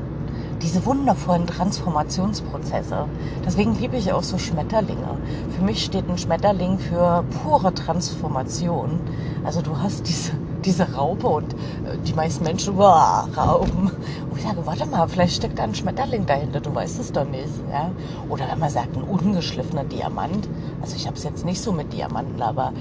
Diese 0.62 0.84
wundervollen 0.84 1.46
Transformationsprozesse. 1.46 3.06
Deswegen 3.44 3.78
liebe 3.78 3.96
ich 3.96 4.12
auch 4.12 4.22
so 4.22 4.38
Schmetterlinge. 4.38 5.18
Für 5.56 5.62
mich 5.62 5.84
steht 5.84 6.08
ein 6.08 6.18
Schmetterling 6.18 6.78
für 6.78 7.24
pure 7.42 7.74
Transformation. 7.74 9.00
Also 9.44 9.62
du 9.62 9.78
hast 9.78 10.08
diese 10.08 10.32
diese 10.66 10.92
Raupe 10.94 11.28
und 11.28 11.54
äh, 11.54 11.96
die 12.06 12.12
meisten 12.12 12.44
Menschen, 12.44 12.76
boah, 12.76 13.28
Raupen. 13.36 13.90
Und 14.30 14.36
ich 14.36 14.42
sage, 14.42 14.66
warte 14.66 14.86
mal, 14.86 15.08
vielleicht 15.08 15.36
steckt 15.36 15.58
da 15.58 15.62
ein 15.62 15.74
Schmetterling 15.74 16.26
dahinter, 16.26 16.60
du 16.60 16.74
weißt 16.74 16.98
es 16.98 17.12
doch 17.12 17.26
nicht. 17.26 17.48
Ja? 17.70 17.90
Oder 18.28 18.50
wenn 18.50 18.58
man 18.58 18.70
sagt, 18.70 18.96
ein 18.96 19.02
ungeschliffener 19.02 19.84
Diamant. 19.84 20.48
Also 20.82 20.96
ich 20.96 21.06
habe 21.06 21.16
es 21.16 21.24
jetzt 21.24 21.44
nicht 21.44 21.60
so 21.60 21.72
mit 21.72 21.92
Diamanten, 21.92 22.42
aber 22.42 22.72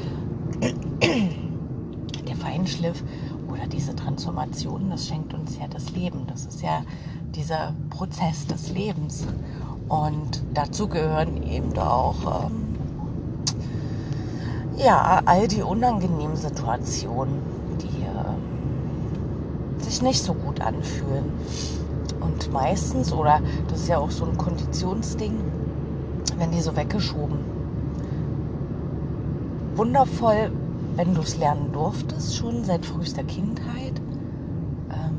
der 0.62 2.36
Feinschliff 2.36 3.04
oder 3.48 3.68
diese 3.68 3.96
Transformation, 3.96 4.90
das 4.90 5.08
schenkt 5.08 5.34
uns 5.34 5.58
ja 5.58 5.68
das 5.68 5.92
Leben. 5.92 6.26
Das 6.28 6.46
ist 6.46 6.62
ja 6.62 6.82
dieser 7.36 7.74
Prozess 7.90 8.48
des 8.48 8.72
Lebens. 8.72 9.26
Und 9.88 10.44
dazu 10.54 10.88
gehören 10.88 11.44
eben 11.44 11.78
auch 11.78 12.46
ähm, 12.46 12.76
ja, 14.78 15.22
all 15.26 15.48
die 15.48 15.62
unangenehmen 15.62 16.36
Situationen 16.36 17.56
sich 19.86 20.02
nicht 20.02 20.22
so 20.22 20.34
gut 20.34 20.60
anfühlen. 20.62 21.32
Und 22.20 22.52
meistens, 22.52 23.14
oder 23.14 23.40
das 23.70 23.82
ist 23.82 23.88
ja 23.88 23.98
auch 23.98 24.12
so 24.12 24.26
ein 24.26 24.38
Konditionsding, 24.38 25.34
wenn 26.38 26.52
die 26.52 26.60
so 26.60 26.76
weggeschoben. 26.76 27.38
Wundervoll, 29.76 30.52
wenn 30.96 31.14
du 31.14 31.22
es 31.22 31.38
lernen 31.38 31.72
durftest, 31.72 32.36
schon 32.36 32.64
seit 32.64 32.86
frühester 32.86 33.24
Kindheit, 33.24 34.02
ähm, 34.92 35.18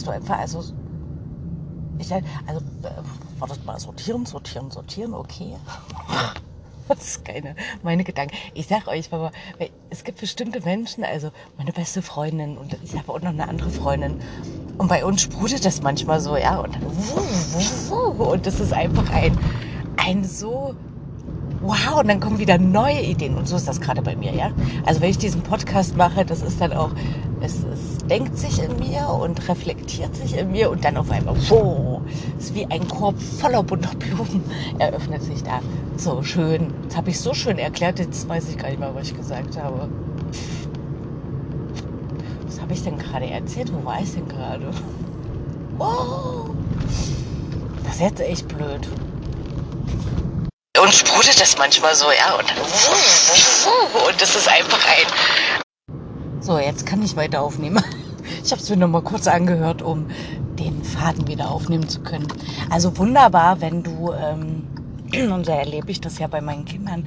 dass 0.00 0.04
du 0.04 0.10
einfach, 0.10 0.38
also, 0.38 0.64
ich, 1.98 2.12
also, 2.12 2.60
äh, 2.82 3.38
wartet 3.38 3.64
mal, 3.66 3.78
sortieren, 3.78 4.24
sortieren, 4.24 4.70
sortieren, 4.70 5.14
okay. 5.14 5.56
Das 6.88 7.06
ist 7.06 7.24
keine, 7.24 7.54
meine 7.84 8.02
Gedanken. 8.02 8.34
Ich 8.52 8.66
sag 8.66 8.88
euch, 8.88 9.12
aber 9.12 9.30
es 9.90 10.02
gibt 10.02 10.18
bestimmte 10.18 10.60
Menschen, 10.62 11.04
also 11.04 11.30
meine 11.56 11.70
beste 11.70 12.02
Freundin 12.02 12.58
und 12.58 12.76
ich 12.82 12.98
habe 12.98 13.12
auch 13.12 13.20
noch 13.20 13.28
eine 13.28 13.48
andere 13.48 13.70
Freundin. 13.70 14.20
Und 14.76 14.88
bei 14.88 15.04
uns 15.04 15.22
sprudelt 15.22 15.64
das 15.64 15.82
manchmal 15.82 16.20
so, 16.20 16.36
ja. 16.36 16.58
Und 16.58 16.76
und 18.18 18.44
das 18.44 18.58
ist 18.58 18.72
einfach 18.72 19.08
ein, 19.12 19.38
ein 19.98 20.24
so 20.24 20.74
wow, 21.60 22.00
und 22.00 22.08
dann 22.08 22.18
kommen 22.18 22.40
wieder 22.40 22.58
neue 22.58 23.02
Ideen. 23.02 23.36
Und 23.36 23.46
so 23.46 23.54
ist 23.54 23.68
das 23.68 23.80
gerade 23.80 24.02
bei 24.02 24.16
mir, 24.16 24.34
ja. 24.34 24.50
Also 24.84 25.00
wenn 25.00 25.10
ich 25.10 25.18
diesen 25.18 25.42
Podcast 25.42 25.96
mache, 25.96 26.24
das 26.24 26.42
ist 26.42 26.60
dann 26.60 26.72
auch, 26.72 26.90
es, 27.40 27.62
es 27.62 27.99
denkt 28.10 28.36
sich 28.36 28.60
in 28.60 28.76
mir 28.78 29.08
und 29.08 29.48
reflektiert 29.48 30.14
sich 30.16 30.36
in 30.36 30.50
mir 30.50 30.70
und 30.70 30.84
dann 30.84 30.96
auf 30.96 31.10
einmal, 31.10 31.36
wow, 31.48 32.02
ist 32.38 32.54
wie 32.54 32.66
ein 32.66 32.86
Korb 32.88 33.14
voller 33.40 33.62
bunter 33.62 33.94
Blumen 33.94 34.44
eröffnet 34.78 35.22
sich 35.22 35.42
da. 35.44 35.60
So 35.96 36.22
schön. 36.22 36.74
Das 36.88 36.96
habe 36.96 37.10
ich 37.10 37.20
so 37.20 37.32
schön 37.32 37.58
erklärt, 37.58 38.00
jetzt 38.00 38.28
weiß 38.28 38.48
ich 38.48 38.58
gar 38.58 38.68
nicht 38.68 38.80
mehr, 38.80 38.94
was 38.94 39.08
ich 39.08 39.16
gesagt 39.16 39.56
habe. 39.56 39.88
Was 42.46 42.60
habe 42.60 42.72
ich 42.72 42.82
denn 42.82 42.98
gerade 42.98 43.30
erzählt? 43.30 43.72
Wo 43.72 43.84
war 43.84 44.00
ich 44.00 44.12
denn 44.12 44.26
gerade? 44.28 44.70
Wow. 45.78 46.50
Das 47.84 47.94
ist 47.94 48.00
jetzt 48.00 48.20
echt 48.20 48.48
blöd 48.48 48.88
und 50.82 50.94
sprudelt 50.94 51.40
das 51.40 51.58
manchmal 51.58 51.94
so, 51.94 52.06
ja, 52.10 52.34
und 52.36 52.48
dann 52.48 52.56
und 54.08 54.20
das 54.20 54.34
ist 54.34 54.48
einfach 54.48 54.80
ein. 54.86 55.60
So, 56.40 56.58
jetzt 56.58 56.86
kann 56.86 57.02
ich 57.02 57.16
weiter 57.16 57.42
aufnehmen. 57.42 57.82
Ich 58.42 58.52
habe 58.52 58.62
es 58.62 58.70
mir 58.70 58.76
noch 58.76 58.88
mal 58.88 59.02
kurz 59.02 59.26
angehört, 59.26 59.82
um 59.82 60.06
den 60.58 60.82
Faden 60.82 61.26
wieder 61.26 61.50
aufnehmen 61.50 61.88
zu 61.88 62.00
können. 62.00 62.28
Also 62.70 62.96
wunderbar, 62.96 63.60
wenn 63.60 63.82
du, 63.82 64.12
ähm, 64.12 64.62
und 65.32 65.44
so 65.44 65.52
erlebe 65.52 65.90
ich 65.90 66.00
das 66.00 66.18
ja 66.18 66.26
bei 66.26 66.40
meinen 66.40 66.64
Kindern, 66.64 67.06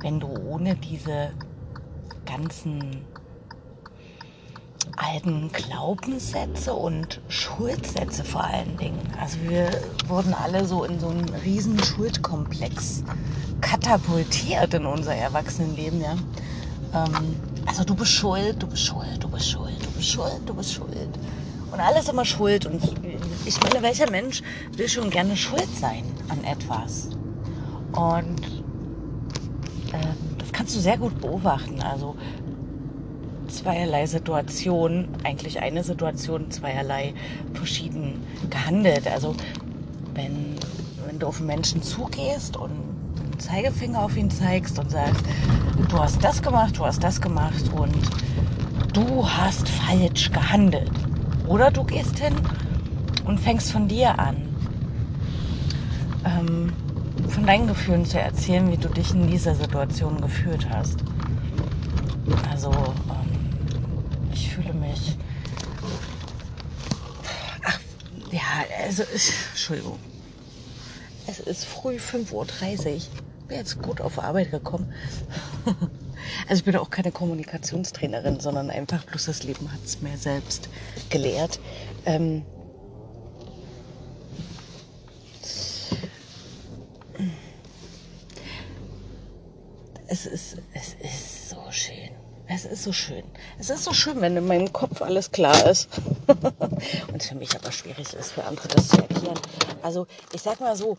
wenn 0.00 0.20
du 0.20 0.26
ohne 0.26 0.74
diese 0.74 1.30
ganzen 2.26 3.02
alten 4.96 5.50
Glaubenssätze 5.52 6.74
und 6.74 7.20
Schuldsätze 7.28 8.24
vor 8.24 8.44
allen 8.44 8.76
Dingen. 8.76 9.00
Also 9.20 9.38
wir 9.48 9.70
wurden 10.06 10.34
alle 10.34 10.66
so 10.66 10.84
in 10.84 11.00
so 11.00 11.08
einen 11.08 11.28
riesen 11.44 11.82
Schuldkomplex 11.82 13.04
katapultiert 13.60 14.74
in 14.74 14.84
unser 14.86 15.14
Erwachsenenleben, 15.14 16.00
ja. 16.00 16.16
Ähm, 16.94 17.36
also 17.66 17.84
du 17.84 17.94
bist 17.94 18.12
schuld, 18.12 18.62
du 18.62 18.66
bist 18.66 18.84
schuld, 18.84 19.18
du 19.20 19.28
bist 19.28 19.50
schuld, 19.50 19.76
du 19.82 19.90
bist 19.90 20.08
schuld, 20.10 20.40
du 20.46 20.54
bist 20.54 20.74
schuld. 20.74 21.08
Und 21.72 21.80
alles 21.80 22.08
immer 22.08 22.24
schuld. 22.24 22.66
Und 22.66 22.80
ich 23.44 23.60
meine, 23.60 23.82
welcher 23.82 24.10
Mensch 24.10 24.42
will 24.76 24.88
schon 24.88 25.10
gerne 25.10 25.36
schuld 25.36 25.68
sein 25.80 26.04
an 26.28 26.44
etwas? 26.44 27.08
Und 27.92 28.40
äh, 29.92 30.14
das 30.38 30.52
kannst 30.52 30.76
du 30.76 30.80
sehr 30.80 30.98
gut 30.98 31.20
beobachten. 31.20 31.82
Also 31.82 32.16
zweierlei 33.48 34.06
Situationen, 34.06 35.08
eigentlich 35.24 35.60
eine 35.60 35.82
Situation, 35.84 36.50
zweierlei 36.50 37.14
verschieden 37.54 38.24
gehandelt. 38.50 39.08
Also 39.08 39.34
wenn, 40.14 40.54
wenn 41.06 41.18
du 41.18 41.26
auf 41.26 41.38
einen 41.38 41.46
Menschen 41.46 41.82
zugehst 41.82 42.56
und 42.56 42.83
Zeigefinger 43.38 44.02
auf 44.02 44.16
ihn 44.16 44.30
zeigst 44.30 44.78
und 44.78 44.90
sagst, 44.90 45.24
du 45.88 45.98
hast 45.98 46.22
das 46.22 46.42
gemacht, 46.42 46.78
du 46.78 46.84
hast 46.84 47.02
das 47.02 47.20
gemacht 47.20 47.70
und 47.72 47.94
du 48.92 49.28
hast 49.28 49.68
falsch 49.68 50.30
gehandelt. 50.30 50.90
Oder 51.46 51.70
du 51.70 51.84
gehst 51.84 52.18
hin 52.18 52.34
und 53.24 53.38
fängst 53.38 53.72
von 53.72 53.88
dir 53.88 54.18
an, 54.18 54.36
ähm, 56.24 56.72
von 57.28 57.46
deinen 57.46 57.66
Gefühlen 57.66 58.04
zu 58.04 58.18
erzählen, 58.20 58.70
wie 58.70 58.76
du 58.76 58.88
dich 58.88 59.12
in 59.12 59.26
dieser 59.26 59.54
Situation 59.54 60.20
gefühlt 60.20 60.68
hast. 60.70 60.98
Also 62.50 62.72
ich 64.32 64.50
fühle 64.50 64.72
mich. 64.72 65.16
Ach, 67.64 67.78
ja, 68.30 68.40
also, 68.84 69.02
Entschuldigung. 69.02 69.98
Es 71.26 71.40
ist 71.40 71.64
früh 71.64 71.96
5.30 71.96 72.32
Uhr 72.32 73.23
bin 73.48 73.58
jetzt 73.58 73.80
gut 73.82 74.00
auf 74.00 74.18
Arbeit 74.18 74.50
gekommen. 74.50 74.92
Also 76.48 76.60
ich 76.60 76.64
bin 76.64 76.76
auch 76.76 76.88
keine 76.88 77.12
Kommunikationstrainerin, 77.12 78.40
sondern 78.40 78.70
einfach 78.70 79.04
bloß 79.04 79.26
das 79.26 79.42
Leben 79.42 79.70
hat 79.70 79.80
es 79.84 80.00
mir 80.00 80.16
selbst 80.16 80.70
gelehrt. 81.10 81.60
Ähm 82.06 82.44
es, 90.06 90.26
ist, 90.26 90.56
es 90.72 90.94
ist 90.94 91.50
so 91.50 91.58
schön. 91.70 92.10
Es 92.46 92.64
ist 92.64 92.84
so 92.84 92.92
schön. 92.92 93.24
Es 93.58 93.70
ist 93.70 93.84
so 93.84 93.92
schön, 93.92 94.20
wenn 94.20 94.36
in 94.36 94.46
meinem 94.46 94.72
Kopf 94.72 95.00
alles 95.02 95.30
klar 95.30 95.66
ist. 95.66 95.88
Und 97.12 97.22
für 97.22 97.34
mich 97.34 97.54
aber 97.56 97.72
schwierig 97.72 98.12
ist, 98.12 98.32
für 98.32 98.44
andere 98.44 98.68
das 98.68 98.88
zu 98.88 98.98
erklären. 98.98 99.38
Also 99.82 100.06
ich 100.32 100.42
sag 100.42 100.60
mal 100.60 100.76
so, 100.76 100.98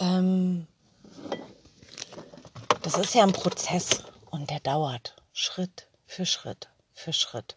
ähm, 0.00 0.66
das 2.82 2.98
ist 2.98 3.14
ja 3.14 3.22
ein 3.22 3.32
Prozess 3.32 4.02
und 4.30 4.50
der 4.50 4.60
dauert 4.60 5.14
Schritt 5.32 5.86
für 6.06 6.26
Schritt 6.26 6.68
für 6.94 7.12
Schritt. 7.12 7.56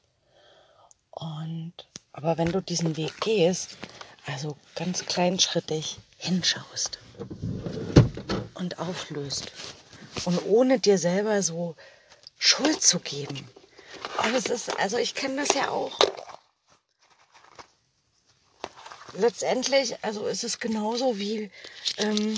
Und, 1.12 1.74
aber 2.12 2.38
wenn 2.38 2.52
du 2.52 2.62
diesen 2.62 2.98
Weg 2.98 3.20
gehst, 3.22 3.78
also 4.26 4.58
ganz 4.76 5.06
kleinschrittig 5.06 6.00
hinschaust 6.18 7.00
und 8.54 8.80
auflöst 8.80 9.52
und 10.26 10.46
ohne 10.46 10.80
dir 10.80 10.98
selber 10.98 11.42
so 11.44 11.76
Schuld 12.38 12.82
zu 12.82 13.00
geben. 13.00 13.48
Und 14.24 14.36
es 14.36 14.46
ist, 14.46 14.80
also 14.80 14.98
ich 14.98 15.16
kenne 15.16 15.46
das 15.46 15.56
ja 15.56 15.70
auch. 15.70 15.98
Letztendlich, 19.16 19.96
also 20.04 20.26
ist 20.26 20.44
es 20.44 20.60
genauso 20.60 21.18
wie, 21.20 21.52
ähm, 21.98 22.36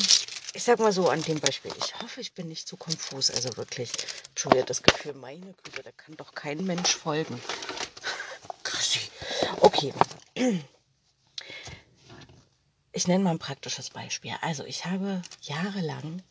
ich 0.53 0.63
sag 0.63 0.79
mal 0.79 0.91
so 0.91 1.09
an 1.09 1.21
dem 1.23 1.39
Beispiel. 1.39 1.71
Ich 1.79 1.95
hoffe, 2.01 2.21
ich 2.21 2.33
bin 2.33 2.47
nicht 2.47 2.67
zu 2.67 2.75
konfus. 2.77 3.31
Also 3.31 3.55
wirklich, 3.57 3.91
schon 4.35 4.51
wieder 4.51 4.63
das 4.63 4.83
Gefühl, 4.83 5.13
meine 5.13 5.53
Güte, 5.63 5.83
da 5.83 5.91
kann 5.91 6.15
doch 6.17 6.33
kein 6.33 6.65
Mensch 6.65 6.95
folgen. 6.95 7.41
Chrissy. 8.63 8.99
Okay. 9.61 9.93
Ich 12.91 13.07
nenne 13.07 13.23
mal 13.23 13.31
ein 13.31 13.39
praktisches 13.39 13.89
Beispiel. 13.89 14.33
Also 14.41 14.63
ich 14.65 14.85
habe 14.85 15.21
jahrelang 15.41 16.23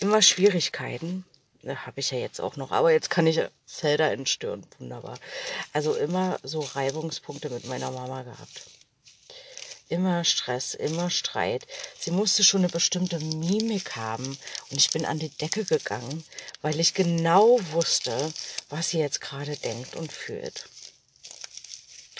immer 0.00 0.22
Schwierigkeiten. 0.22 1.24
Habe 1.66 2.00
ich 2.00 2.12
ja 2.12 2.18
jetzt 2.18 2.40
auch 2.40 2.56
noch, 2.56 2.70
aber 2.70 2.92
jetzt 2.92 3.10
kann 3.10 3.26
ich 3.26 3.40
Felder 3.66 4.12
entstören. 4.12 4.64
Wunderbar. 4.78 5.18
Also 5.72 5.94
immer 5.94 6.38
so 6.42 6.60
Reibungspunkte 6.60 7.50
mit 7.50 7.66
meiner 7.66 7.90
Mama 7.90 8.22
gehabt. 8.22 8.77
Immer 9.88 10.24
Stress, 10.24 10.74
immer 10.74 11.08
Streit. 11.10 11.66
Sie 11.98 12.10
musste 12.10 12.44
schon 12.44 12.60
eine 12.60 12.68
bestimmte 12.68 13.18
Mimik 13.20 13.96
haben 13.96 14.38
und 14.70 14.76
ich 14.76 14.90
bin 14.90 15.06
an 15.06 15.18
die 15.18 15.30
Decke 15.30 15.64
gegangen, 15.64 16.24
weil 16.60 16.78
ich 16.78 16.92
genau 16.92 17.58
wusste, 17.72 18.32
was 18.68 18.90
sie 18.90 18.98
jetzt 18.98 19.20
gerade 19.20 19.56
denkt 19.56 19.96
und 19.96 20.12
fühlt. 20.12 20.68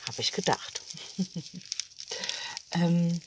Habe 0.07 0.23
ich 0.23 0.33
gedacht. 0.33 0.81
ähm, 2.73 3.21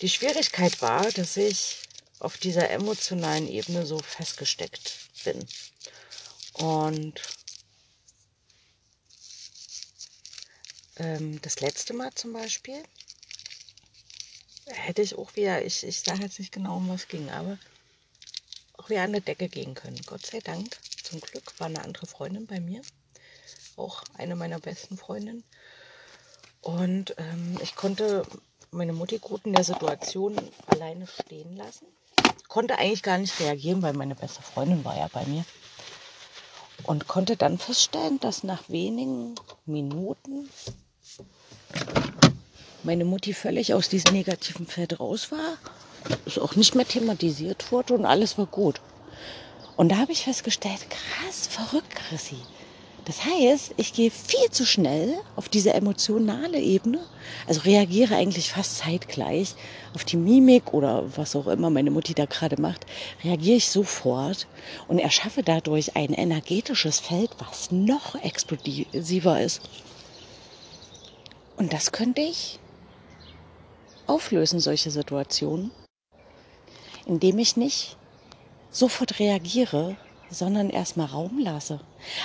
die 0.00 0.08
Schwierigkeit 0.08 0.80
war, 0.80 1.10
dass 1.10 1.36
ich 1.36 1.76
auf 2.20 2.36
dieser 2.36 2.70
emotionalen 2.70 3.48
Ebene 3.48 3.84
so 3.84 3.98
festgesteckt 3.98 4.92
bin. 5.24 5.46
Und 6.52 7.20
ähm, 11.00 11.40
das 11.42 11.60
letzte 11.60 11.94
Mal 11.94 12.12
zum 12.14 12.32
Beispiel 12.32 12.82
hätte 14.66 15.02
ich 15.02 15.16
auch 15.16 15.34
wieder, 15.34 15.64
ich, 15.64 15.84
ich 15.84 16.00
sage 16.00 16.22
jetzt 16.22 16.38
nicht 16.38 16.52
genau, 16.52 16.76
um 16.76 16.88
was 16.88 17.08
ging, 17.08 17.30
aber 17.30 17.58
auch 18.76 18.88
wieder 18.88 19.02
an 19.02 19.12
der 19.12 19.20
Decke 19.20 19.48
gehen 19.48 19.74
können. 19.74 20.00
Gott 20.06 20.24
sei 20.24 20.40
Dank, 20.40 20.76
zum 21.02 21.20
Glück 21.20 21.58
war 21.58 21.66
eine 21.66 21.82
andere 21.82 22.06
Freundin 22.06 22.46
bei 22.46 22.60
mir, 22.60 22.82
auch 23.76 24.04
eine 24.14 24.36
meiner 24.36 24.60
besten 24.60 24.96
Freundinnen. 24.96 25.42
Und 26.60 27.14
ähm, 27.18 27.58
ich 27.62 27.74
konnte 27.74 28.26
meine 28.70 28.92
Mutti 28.92 29.18
gut 29.18 29.46
in 29.46 29.54
der 29.54 29.64
Situation 29.64 30.36
alleine 30.66 31.06
stehen 31.06 31.56
lassen. 31.56 31.86
Konnte 32.48 32.78
eigentlich 32.78 33.02
gar 33.02 33.18
nicht 33.18 33.40
reagieren, 33.40 33.82
weil 33.82 33.94
meine 33.94 34.14
beste 34.14 34.42
Freundin 34.42 34.84
war 34.84 34.96
ja 34.96 35.08
bei 35.08 35.24
mir. 35.24 35.44
Und 36.84 37.08
konnte 37.08 37.36
dann 37.36 37.58
feststellen, 37.58 38.20
dass 38.20 38.42
nach 38.42 38.68
wenigen 38.68 39.34
Minuten 39.66 40.48
meine 42.82 43.04
Mutti 43.04 43.34
völlig 43.34 43.74
aus 43.74 43.88
diesem 43.88 44.14
negativen 44.14 44.66
Feld 44.66 45.00
raus 45.00 45.30
war, 45.30 45.58
es 46.26 46.38
auch 46.38 46.56
nicht 46.56 46.74
mehr 46.74 46.86
thematisiert 46.86 47.70
wurde 47.72 47.94
und 47.94 48.06
alles 48.06 48.38
war 48.38 48.46
gut. 48.46 48.80
Und 49.76 49.90
da 49.90 49.96
habe 49.96 50.12
ich 50.12 50.24
festgestellt, 50.24 50.86
krass, 50.90 51.46
verrückt, 51.46 51.94
Chrissy. 51.94 52.36
Das 53.06 53.24
heißt, 53.24 53.74
ich 53.76 53.92
gehe 53.92 54.10
viel 54.10 54.50
zu 54.50 54.66
schnell 54.66 55.14
auf 55.34 55.48
diese 55.48 55.72
emotionale 55.72 56.60
Ebene, 56.60 57.00
also 57.46 57.62
reagiere 57.62 58.14
eigentlich 58.14 58.52
fast 58.52 58.78
zeitgleich 58.78 59.54
auf 59.94 60.04
die 60.04 60.16
Mimik 60.16 60.74
oder 60.74 61.04
was 61.16 61.34
auch 61.34 61.46
immer 61.46 61.70
meine 61.70 61.90
Mutti 61.90 62.14
da 62.14 62.26
gerade 62.26 62.60
macht, 62.60 62.86
reagiere 63.24 63.56
ich 63.56 63.68
sofort 63.68 64.46
und 64.86 64.98
erschaffe 64.98 65.42
dadurch 65.42 65.96
ein 65.96 66.12
energetisches 66.12 67.00
Feld, 67.00 67.30
was 67.38 67.70
noch 67.70 68.14
explosiver 68.22 69.40
ist. 69.40 69.62
Und 71.60 71.74
das 71.74 71.92
könnte 71.92 72.22
ich 72.22 72.58
auflösen, 74.06 74.60
solche 74.60 74.90
Situationen, 74.90 75.70
indem 77.04 77.38
ich 77.38 77.58
nicht 77.58 77.98
sofort 78.70 79.18
reagiere, 79.18 79.94
sondern 80.30 80.70
erstmal 80.70 81.08
Raum 81.08 81.38
lasse. 81.38 81.80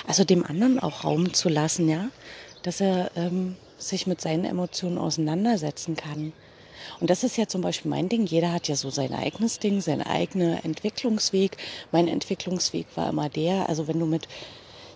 Also 0.08 0.24
dem 0.24 0.46
anderen 0.46 0.80
auch 0.80 1.04
Raum 1.04 1.34
zu 1.34 1.50
lassen, 1.50 1.90
ja, 1.90 2.08
dass 2.64 2.80
er 2.80 3.12
ähm, 3.18 3.58
sich 3.78 4.08
mit 4.08 4.22
seinen 4.22 4.46
Emotionen 4.46 4.98
auseinandersetzen 4.98 5.98
kann. 5.98 6.32
Und 7.02 7.10
das 7.10 7.26
ist 7.26 7.36
ja 7.36 7.46
zum 7.46 7.60
Beispiel 7.60 7.92
mein 7.92 8.08
Ding. 8.08 8.26
Jeder 8.26 8.54
hat 8.54 8.70
ja 8.70 8.78
so 8.78 8.90
sein 8.90 9.14
eigenes 9.14 9.60
Ding, 9.60 9.82
seinen 9.82 10.04
eigenen 10.04 10.64
Entwicklungsweg. 10.64 11.58
Mein 11.92 12.08
Entwicklungsweg 12.08 12.88
war 12.96 13.10
immer 13.10 13.28
der, 13.28 13.68
also 13.68 13.90
wenn 13.90 14.00
du 14.00 14.06
mit, 14.06 14.30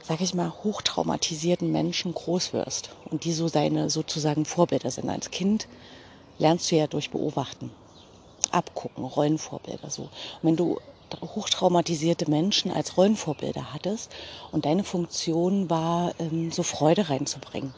sag 0.10 0.22
ich 0.22 0.34
mal, 0.34 0.52
hochtraumatisierten 0.64 1.72
Menschen 1.72 2.16
groß 2.16 2.52
wirst 2.54 2.90
und 3.12 3.26
die 3.26 3.32
so 3.32 3.48
deine 3.48 3.92
sozusagen 3.92 4.44
Vorbilder 4.44 4.90
sind 4.90 5.08
als 5.08 5.30
Kind, 5.30 5.68
lernst 6.40 6.72
du 6.72 6.78
ja 6.78 6.88
durch 6.88 7.12
Beobachten, 7.12 7.72
abgucken, 8.50 9.06
Rollenvorbilder 9.06 9.92
so. 9.92 10.06
Und 10.06 10.10
wenn 10.42 10.56
du 10.56 10.80
hochtraumatisierte 11.22 12.28
Menschen 12.28 12.72
als 12.72 12.98
Rollenvorbilder 12.98 13.72
hattest 13.72 14.12
und 14.52 14.66
deine 14.66 14.84
Funktion 14.84 15.70
war, 15.70 16.16
ähm, 16.18 16.52
so 16.52 16.64
Freude 16.64 17.08
reinzubringen 17.10 17.76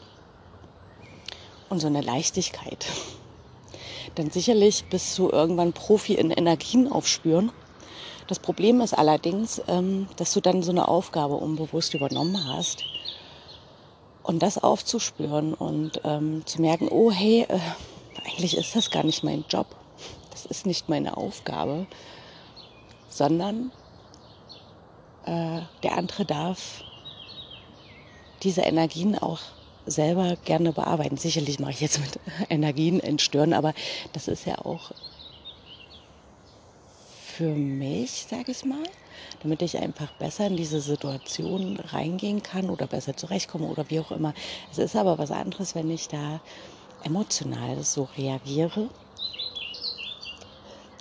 und 1.68 1.80
so 1.80 1.86
eine 1.86 2.00
Leichtigkeit. 2.00 2.86
Dann 4.14 4.30
sicherlich 4.30 4.86
bist 4.86 5.18
du 5.18 5.28
irgendwann 5.28 5.74
Profi 5.74 6.14
in 6.14 6.30
Energien 6.30 6.90
aufspüren. 6.90 7.52
Das 8.28 8.38
Problem 8.38 8.80
ist 8.80 8.94
allerdings, 8.94 9.60
ähm, 9.68 10.08
dass 10.16 10.32
du 10.32 10.40
dann 10.40 10.62
so 10.62 10.70
eine 10.70 10.88
Aufgabe 10.88 11.34
unbewusst 11.34 11.94
übernommen 11.94 12.46
hast 12.46 12.84
und 14.22 14.42
das 14.42 14.62
aufzuspüren 14.62 15.54
und 15.54 16.00
ähm, 16.04 16.46
zu 16.46 16.60
merken, 16.60 16.88
oh 16.90 17.10
hey, 17.10 17.46
äh, 17.48 17.58
eigentlich 18.24 18.56
ist 18.56 18.76
das 18.76 18.90
gar 18.90 19.04
nicht 19.04 19.24
mein 19.24 19.44
Job. 19.48 19.66
Das 20.30 20.46
ist 20.46 20.66
nicht 20.66 20.88
meine 20.88 21.16
Aufgabe 21.16 21.86
sondern 23.12 23.70
äh, 25.26 25.60
der 25.82 25.96
andere 25.96 26.24
darf 26.24 26.82
diese 28.42 28.62
Energien 28.62 29.16
auch 29.16 29.40
selber 29.86 30.36
gerne 30.44 30.72
bearbeiten. 30.72 31.16
Sicherlich 31.16 31.58
mache 31.60 31.72
ich 31.72 31.80
jetzt 31.80 32.00
mit 32.00 32.18
Energien 32.48 33.00
entstören, 33.00 33.52
aber 33.52 33.74
das 34.12 34.28
ist 34.28 34.46
ja 34.46 34.58
auch 34.58 34.92
für 37.32 37.54
mich, 37.56 38.26
sage 38.28 38.52
ich 38.52 38.66
mal, 38.66 38.84
damit 39.40 39.62
ich 39.62 39.78
einfach 39.78 40.12
besser 40.12 40.46
in 40.48 40.56
diese 40.56 40.82
Situation 40.82 41.78
reingehen 41.78 42.42
kann 42.42 42.68
oder 42.68 42.86
besser 42.86 43.16
zurechtkomme 43.16 43.66
oder 43.66 43.88
wie 43.88 44.00
auch 44.00 44.12
immer. 44.12 44.34
Es 44.70 44.76
ist 44.76 44.94
aber 44.96 45.16
was 45.16 45.30
anderes, 45.30 45.74
wenn 45.74 45.88
ich 45.88 46.08
da 46.08 46.42
emotional 47.00 47.84
so 47.84 48.04
reagiere. 48.18 48.90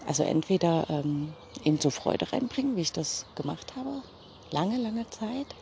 Also 0.06 0.24
entweder 0.24 0.86
ähm, 0.90 1.36
ihm 1.66 1.80
so 1.82 1.90
Freude 1.90 2.32
reinbringen, 2.32 2.78
wie 2.78 2.82
ich 2.82 2.94
das 2.94 3.26
gemacht 3.36 3.76
habe, 3.76 4.02
lange, 4.52 4.78
lange 4.78 5.10
Zeit. 5.10 5.54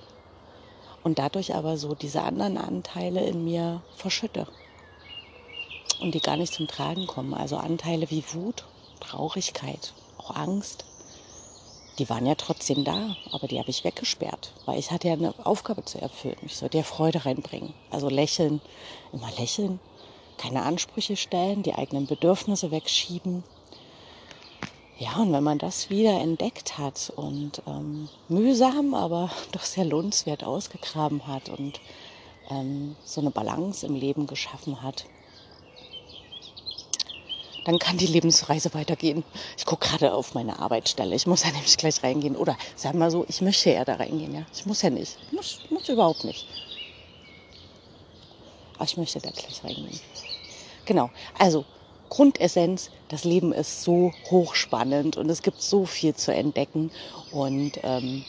Und 1.01 1.17
dadurch 1.17 1.55
aber 1.55 1.77
so 1.77 1.95
diese 1.95 2.21
anderen 2.21 2.57
Anteile 2.57 3.25
in 3.25 3.43
mir 3.43 3.81
verschütte 3.95 4.45
und 5.97 6.13
die 6.13 6.21
gar 6.21 6.37
nicht 6.37 6.53
zum 6.53 6.67
Tragen 6.67 7.07
kommen. 7.07 7.33
Also 7.33 7.57
Anteile 7.57 8.11
wie 8.11 8.23
Wut, 8.33 8.67
Traurigkeit, 8.99 9.95
auch 10.29 10.35
Angst, 10.35 10.85
die 11.97 12.09
waren 12.09 12.25
ja 12.25 12.35
trotzdem 12.35 12.83
da, 12.83 13.17
aber 13.31 13.47
die 13.47 13.59
habe 13.59 13.69
ich 13.69 13.83
weggesperrt, 13.83 14.53
weil 14.65 14.79
ich 14.79 14.91
hatte 14.91 15.09
ja 15.09 15.13
eine 15.13 15.33
Aufgabe 15.45 15.83
zu 15.83 15.99
erfüllen. 16.01 16.37
Ich 16.45 16.55
sollte 16.55 16.77
ja 16.77 16.83
Freude 16.83 17.25
reinbringen. 17.25 17.73
Also 17.89 18.07
lächeln, 18.09 18.61
immer 19.11 19.29
lächeln, 19.37 19.79
keine 20.37 20.63
Ansprüche 20.63 21.17
stellen, 21.17 21.63
die 21.63 21.75
eigenen 21.75 22.07
Bedürfnisse 22.07 22.71
wegschieben, 22.71 23.43
ja, 24.99 25.15
und 25.15 25.31
wenn 25.31 25.43
man 25.45 25.59
das 25.59 25.89
wieder 25.89 26.19
entdeckt 26.19 26.77
hat 26.77 27.09
und 27.15 27.63
ähm, 27.65 28.09
mühsam, 28.27 28.93
aber 28.93 29.31
doch 29.53 29.63
sehr 29.63 29.85
lohnenswert 29.85 30.43
ausgegraben 30.43 31.25
hat 31.25 31.47
und 31.47 31.79
ähm, 32.49 32.97
so 33.05 33.21
eine 33.21 33.31
Balance 33.31 33.85
im 33.85 33.95
Leben 33.95 34.27
geschaffen 34.27 34.81
hat, 34.83 35.05
dann 37.69 37.77
kann 37.77 37.97
die 37.97 38.07
Lebensreise 38.07 38.73
weitergehen. 38.73 39.23
Ich 39.55 39.63
gucke 39.63 39.87
gerade 39.87 40.11
auf 40.15 40.33
meine 40.33 40.57
Arbeitsstelle. 40.57 41.13
Ich 41.13 41.27
muss 41.27 41.43
ja 41.43 41.51
nämlich 41.53 41.77
gleich 41.77 42.01
reingehen. 42.01 42.35
Oder 42.35 42.57
sag 42.75 42.95
mal 42.95 43.11
so, 43.11 43.25
ich 43.27 43.41
möchte 43.41 43.71
ja 43.71 43.85
da 43.85 43.93
reingehen. 43.93 44.33
Ja? 44.33 44.41
Ich 44.51 44.65
muss 44.65 44.81
ja 44.81 44.89
nicht. 44.89 45.19
Muss, 45.31 45.59
muss 45.69 45.87
überhaupt 45.87 46.23
nicht. 46.23 46.47
Aber 48.73 48.85
ich 48.85 48.97
möchte 48.97 49.19
da 49.19 49.29
gleich 49.29 49.63
reingehen. 49.63 49.99
Genau. 50.85 51.11
Also, 51.37 51.63
Grundessenz, 52.09 52.89
das 53.09 53.23
Leben 53.23 53.53
ist 53.53 53.83
so 53.83 54.13
hochspannend 54.31 55.17
und 55.17 55.29
es 55.29 55.43
gibt 55.43 55.61
so 55.61 55.85
viel 55.85 56.15
zu 56.15 56.33
entdecken. 56.33 56.89
Und 57.29 57.73
ähm, 57.83 58.25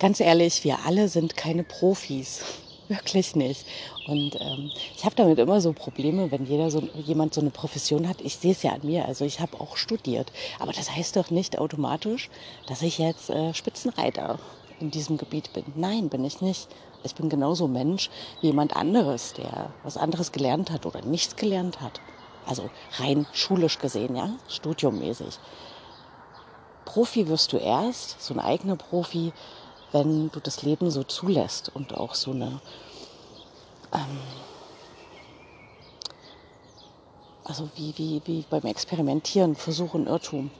ganz 0.00 0.18
ehrlich, 0.18 0.64
wir 0.64 0.84
alle 0.84 1.08
sind 1.08 1.36
keine 1.36 1.62
Profis. 1.62 2.42
Wirklich 2.90 3.36
nicht. 3.36 3.64
Und 4.08 4.34
ähm, 4.40 4.72
ich 4.96 5.04
habe 5.04 5.14
damit 5.14 5.38
immer 5.38 5.60
so 5.60 5.72
Probleme, 5.72 6.32
wenn 6.32 6.44
jeder 6.44 6.72
so, 6.72 6.82
jemand 7.06 7.32
so 7.32 7.40
eine 7.40 7.50
Profession 7.50 8.08
hat. 8.08 8.20
Ich 8.20 8.36
sehe 8.36 8.50
es 8.50 8.64
ja 8.64 8.72
an 8.72 8.80
mir. 8.82 9.06
Also 9.06 9.24
ich 9.24 9.38
habe 9.38 9.60
auch 9.60 9.76
studiert. 9.76 10.32
Aber 10.58 10.72
das 10.72 10.90
heißt 10.90 11.14
doch 11.14 11.30
nicht 11.30 11.56
automatisch, 11.60 12.30
dass 12.66 12.82
ich 12.82 12.98
jetzt 12.98 13.30
äh, 13.30 13.54
Spitzenreiter 13.54 14.40
in 14.80 14.90
diesem 14.90 15.18
Gebiet 15.18 15.52
bin. 15.52 15.62
Nein, 15.76 16.08
bin 16.08 16.24
ich 16.24 16.40
nicht. 16.40 16.66
Ich 17.04 17.14
bin 17.14 17.28
genauso 17.28 17.68
Mensch 17.68 18.10
wie 18.40 18.48
jemand 18.48 18.74
anderes, 18.74 19.34
der 19.34 19.72
was 19.84 19.96
anderes 19.96 20.32
gelernt 20.32 20.72
hat 20.72 20.84
oder 20.84 21.00
nichts 21.02 21.36
gelernt 21.36 21.80
hat. 21.80 22.00
Also 22.44 22.70
rein 22.98 23.24
schulisch 23.32 23.78
gesehen, 23.78 24.16
ja, 24.16 24.30
studiummäßig. 24.48 25.38
Profi 26.86 27.28
wirst 27.28 27.52
du 27.52 27.56
erst, 27.56 28.20
so 28.20 28.34
ein 28.34 28.40
eigener 28.40 28.74
Profi, 28.74 29.32
wenn 29.92 30.30
du 30.30 30.40
das 30.40 30.62
Leben 30.62 30.90
so 30.90 31.02
zulässt 31.02 31.70
und 31.74 31.96
auch 31.96 32.14
so 32.14 32.30
eine, 32.30 32.60
ähm, 33.92 34.20
also 37.44 37.68
wie, 37.76 37.94
wie, 37.96 38.22
wie 38.24 38.44
beim 38.48 38.64
Experimentieren, 38.64 39.56
Versuch 39.56 39.94
und 39.94 40.06
Irrtum. 40.06 40.50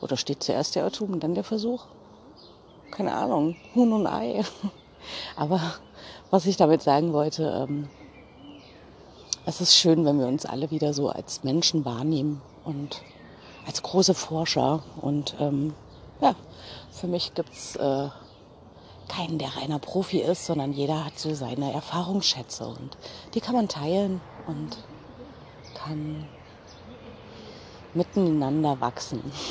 Oder 0.00 0.16
steht 0.16 0.42
zuerst 0.42 0.74
der 0.74 0.84
Irrtum 0.84 1.12
und 1.12 1.24
dann 1.24 1.34
der 1.34 1.44
Versuch? 1.44 1.86
Keine 2.90 3.14
Ahnung, 3.14 3.56
Huhn 3.74 3.92
und 3.92 4.06
Ei. 4.06 4.42
Aber 5.36 5.60
was 6.30 6.46
ich 6.46 6.56
damit 6.56 6.82
sagen 6.82 7.12
wollte, 7.12 7.66
ähm, 7.68 7.88
es 9.46 9.60
ist 9.60 9.74
schön, 9.76 10.04
wenn 10.04 10.18
wir 10.18 10.26
uns 10.26 10.46
alle 10.46 10.70
wieder 10.70 10.92
so 10.94 11.08
als 11.08 11.44
Menschen 11.44 11.84
wahrnehmen 11.84 12.40
und 12.64 13.02
als 13.66 13.82
große 13.82 14.14
Forscher. 14.14 14.82
Und 15.00 15.34
ähm, 15.38 15.74
ja, 16.20 16.34
für 16.90 17.06
mich 17.06 17.34
gibt's 17.34 17.76
äh, 17.76 18.08
keinen, 19.08 19.38
der 19.38 19.56
reiner 19.56 19.78
Profi 19.78 20.20
ist, 20.20 20.46
sondern 20.46 20.72
jeder 20.72 21.04
hat 21.04 21.18
so 21.18 21.34
seine 21.34 21.72
Erfahrungsschätze 21.72 22.66
und 22.66 22.96
die 23.34 23.40
kann 23.40 23.54
man 23.54 23.68
teilen 23.68 24.20
und 24.46 24.78
kann 25.74 26.28
miteinander 27.94 28.80
wachsen. 28.80 29.22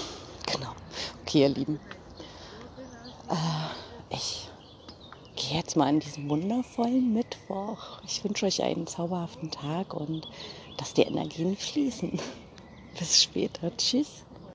Genau. 0.45 0.73
Okay, 1.21 1.43
ihr 1.43 1.49
Lieben. 1.49 1.79
Äh, 3.29 3.35
ich 4.09 4.49
gehe 5.35 5.57
jetzt 5.57 5.75
mal 5.75 5.87
an 5.87 5.99
diesen 5.99 6.29
wundervollen 6.29 7.13
Mittwoch. 7.13 8.01
Ich 8.03 8.23
wünsche 8.23 8.45
euch 8.45 8.61
einen 8.61 8.85
zauberhaften 8.85 9.49
Tag 9.49 9.93
und 9.93 10.27
dass 10.77 10.93
die 10.93 11.03
Energien 11.03 11.55
fließen. 11.55 12.19
Bis 12.99 13.23
später. 13.23 13.75
Tschüss. 13.77 14.25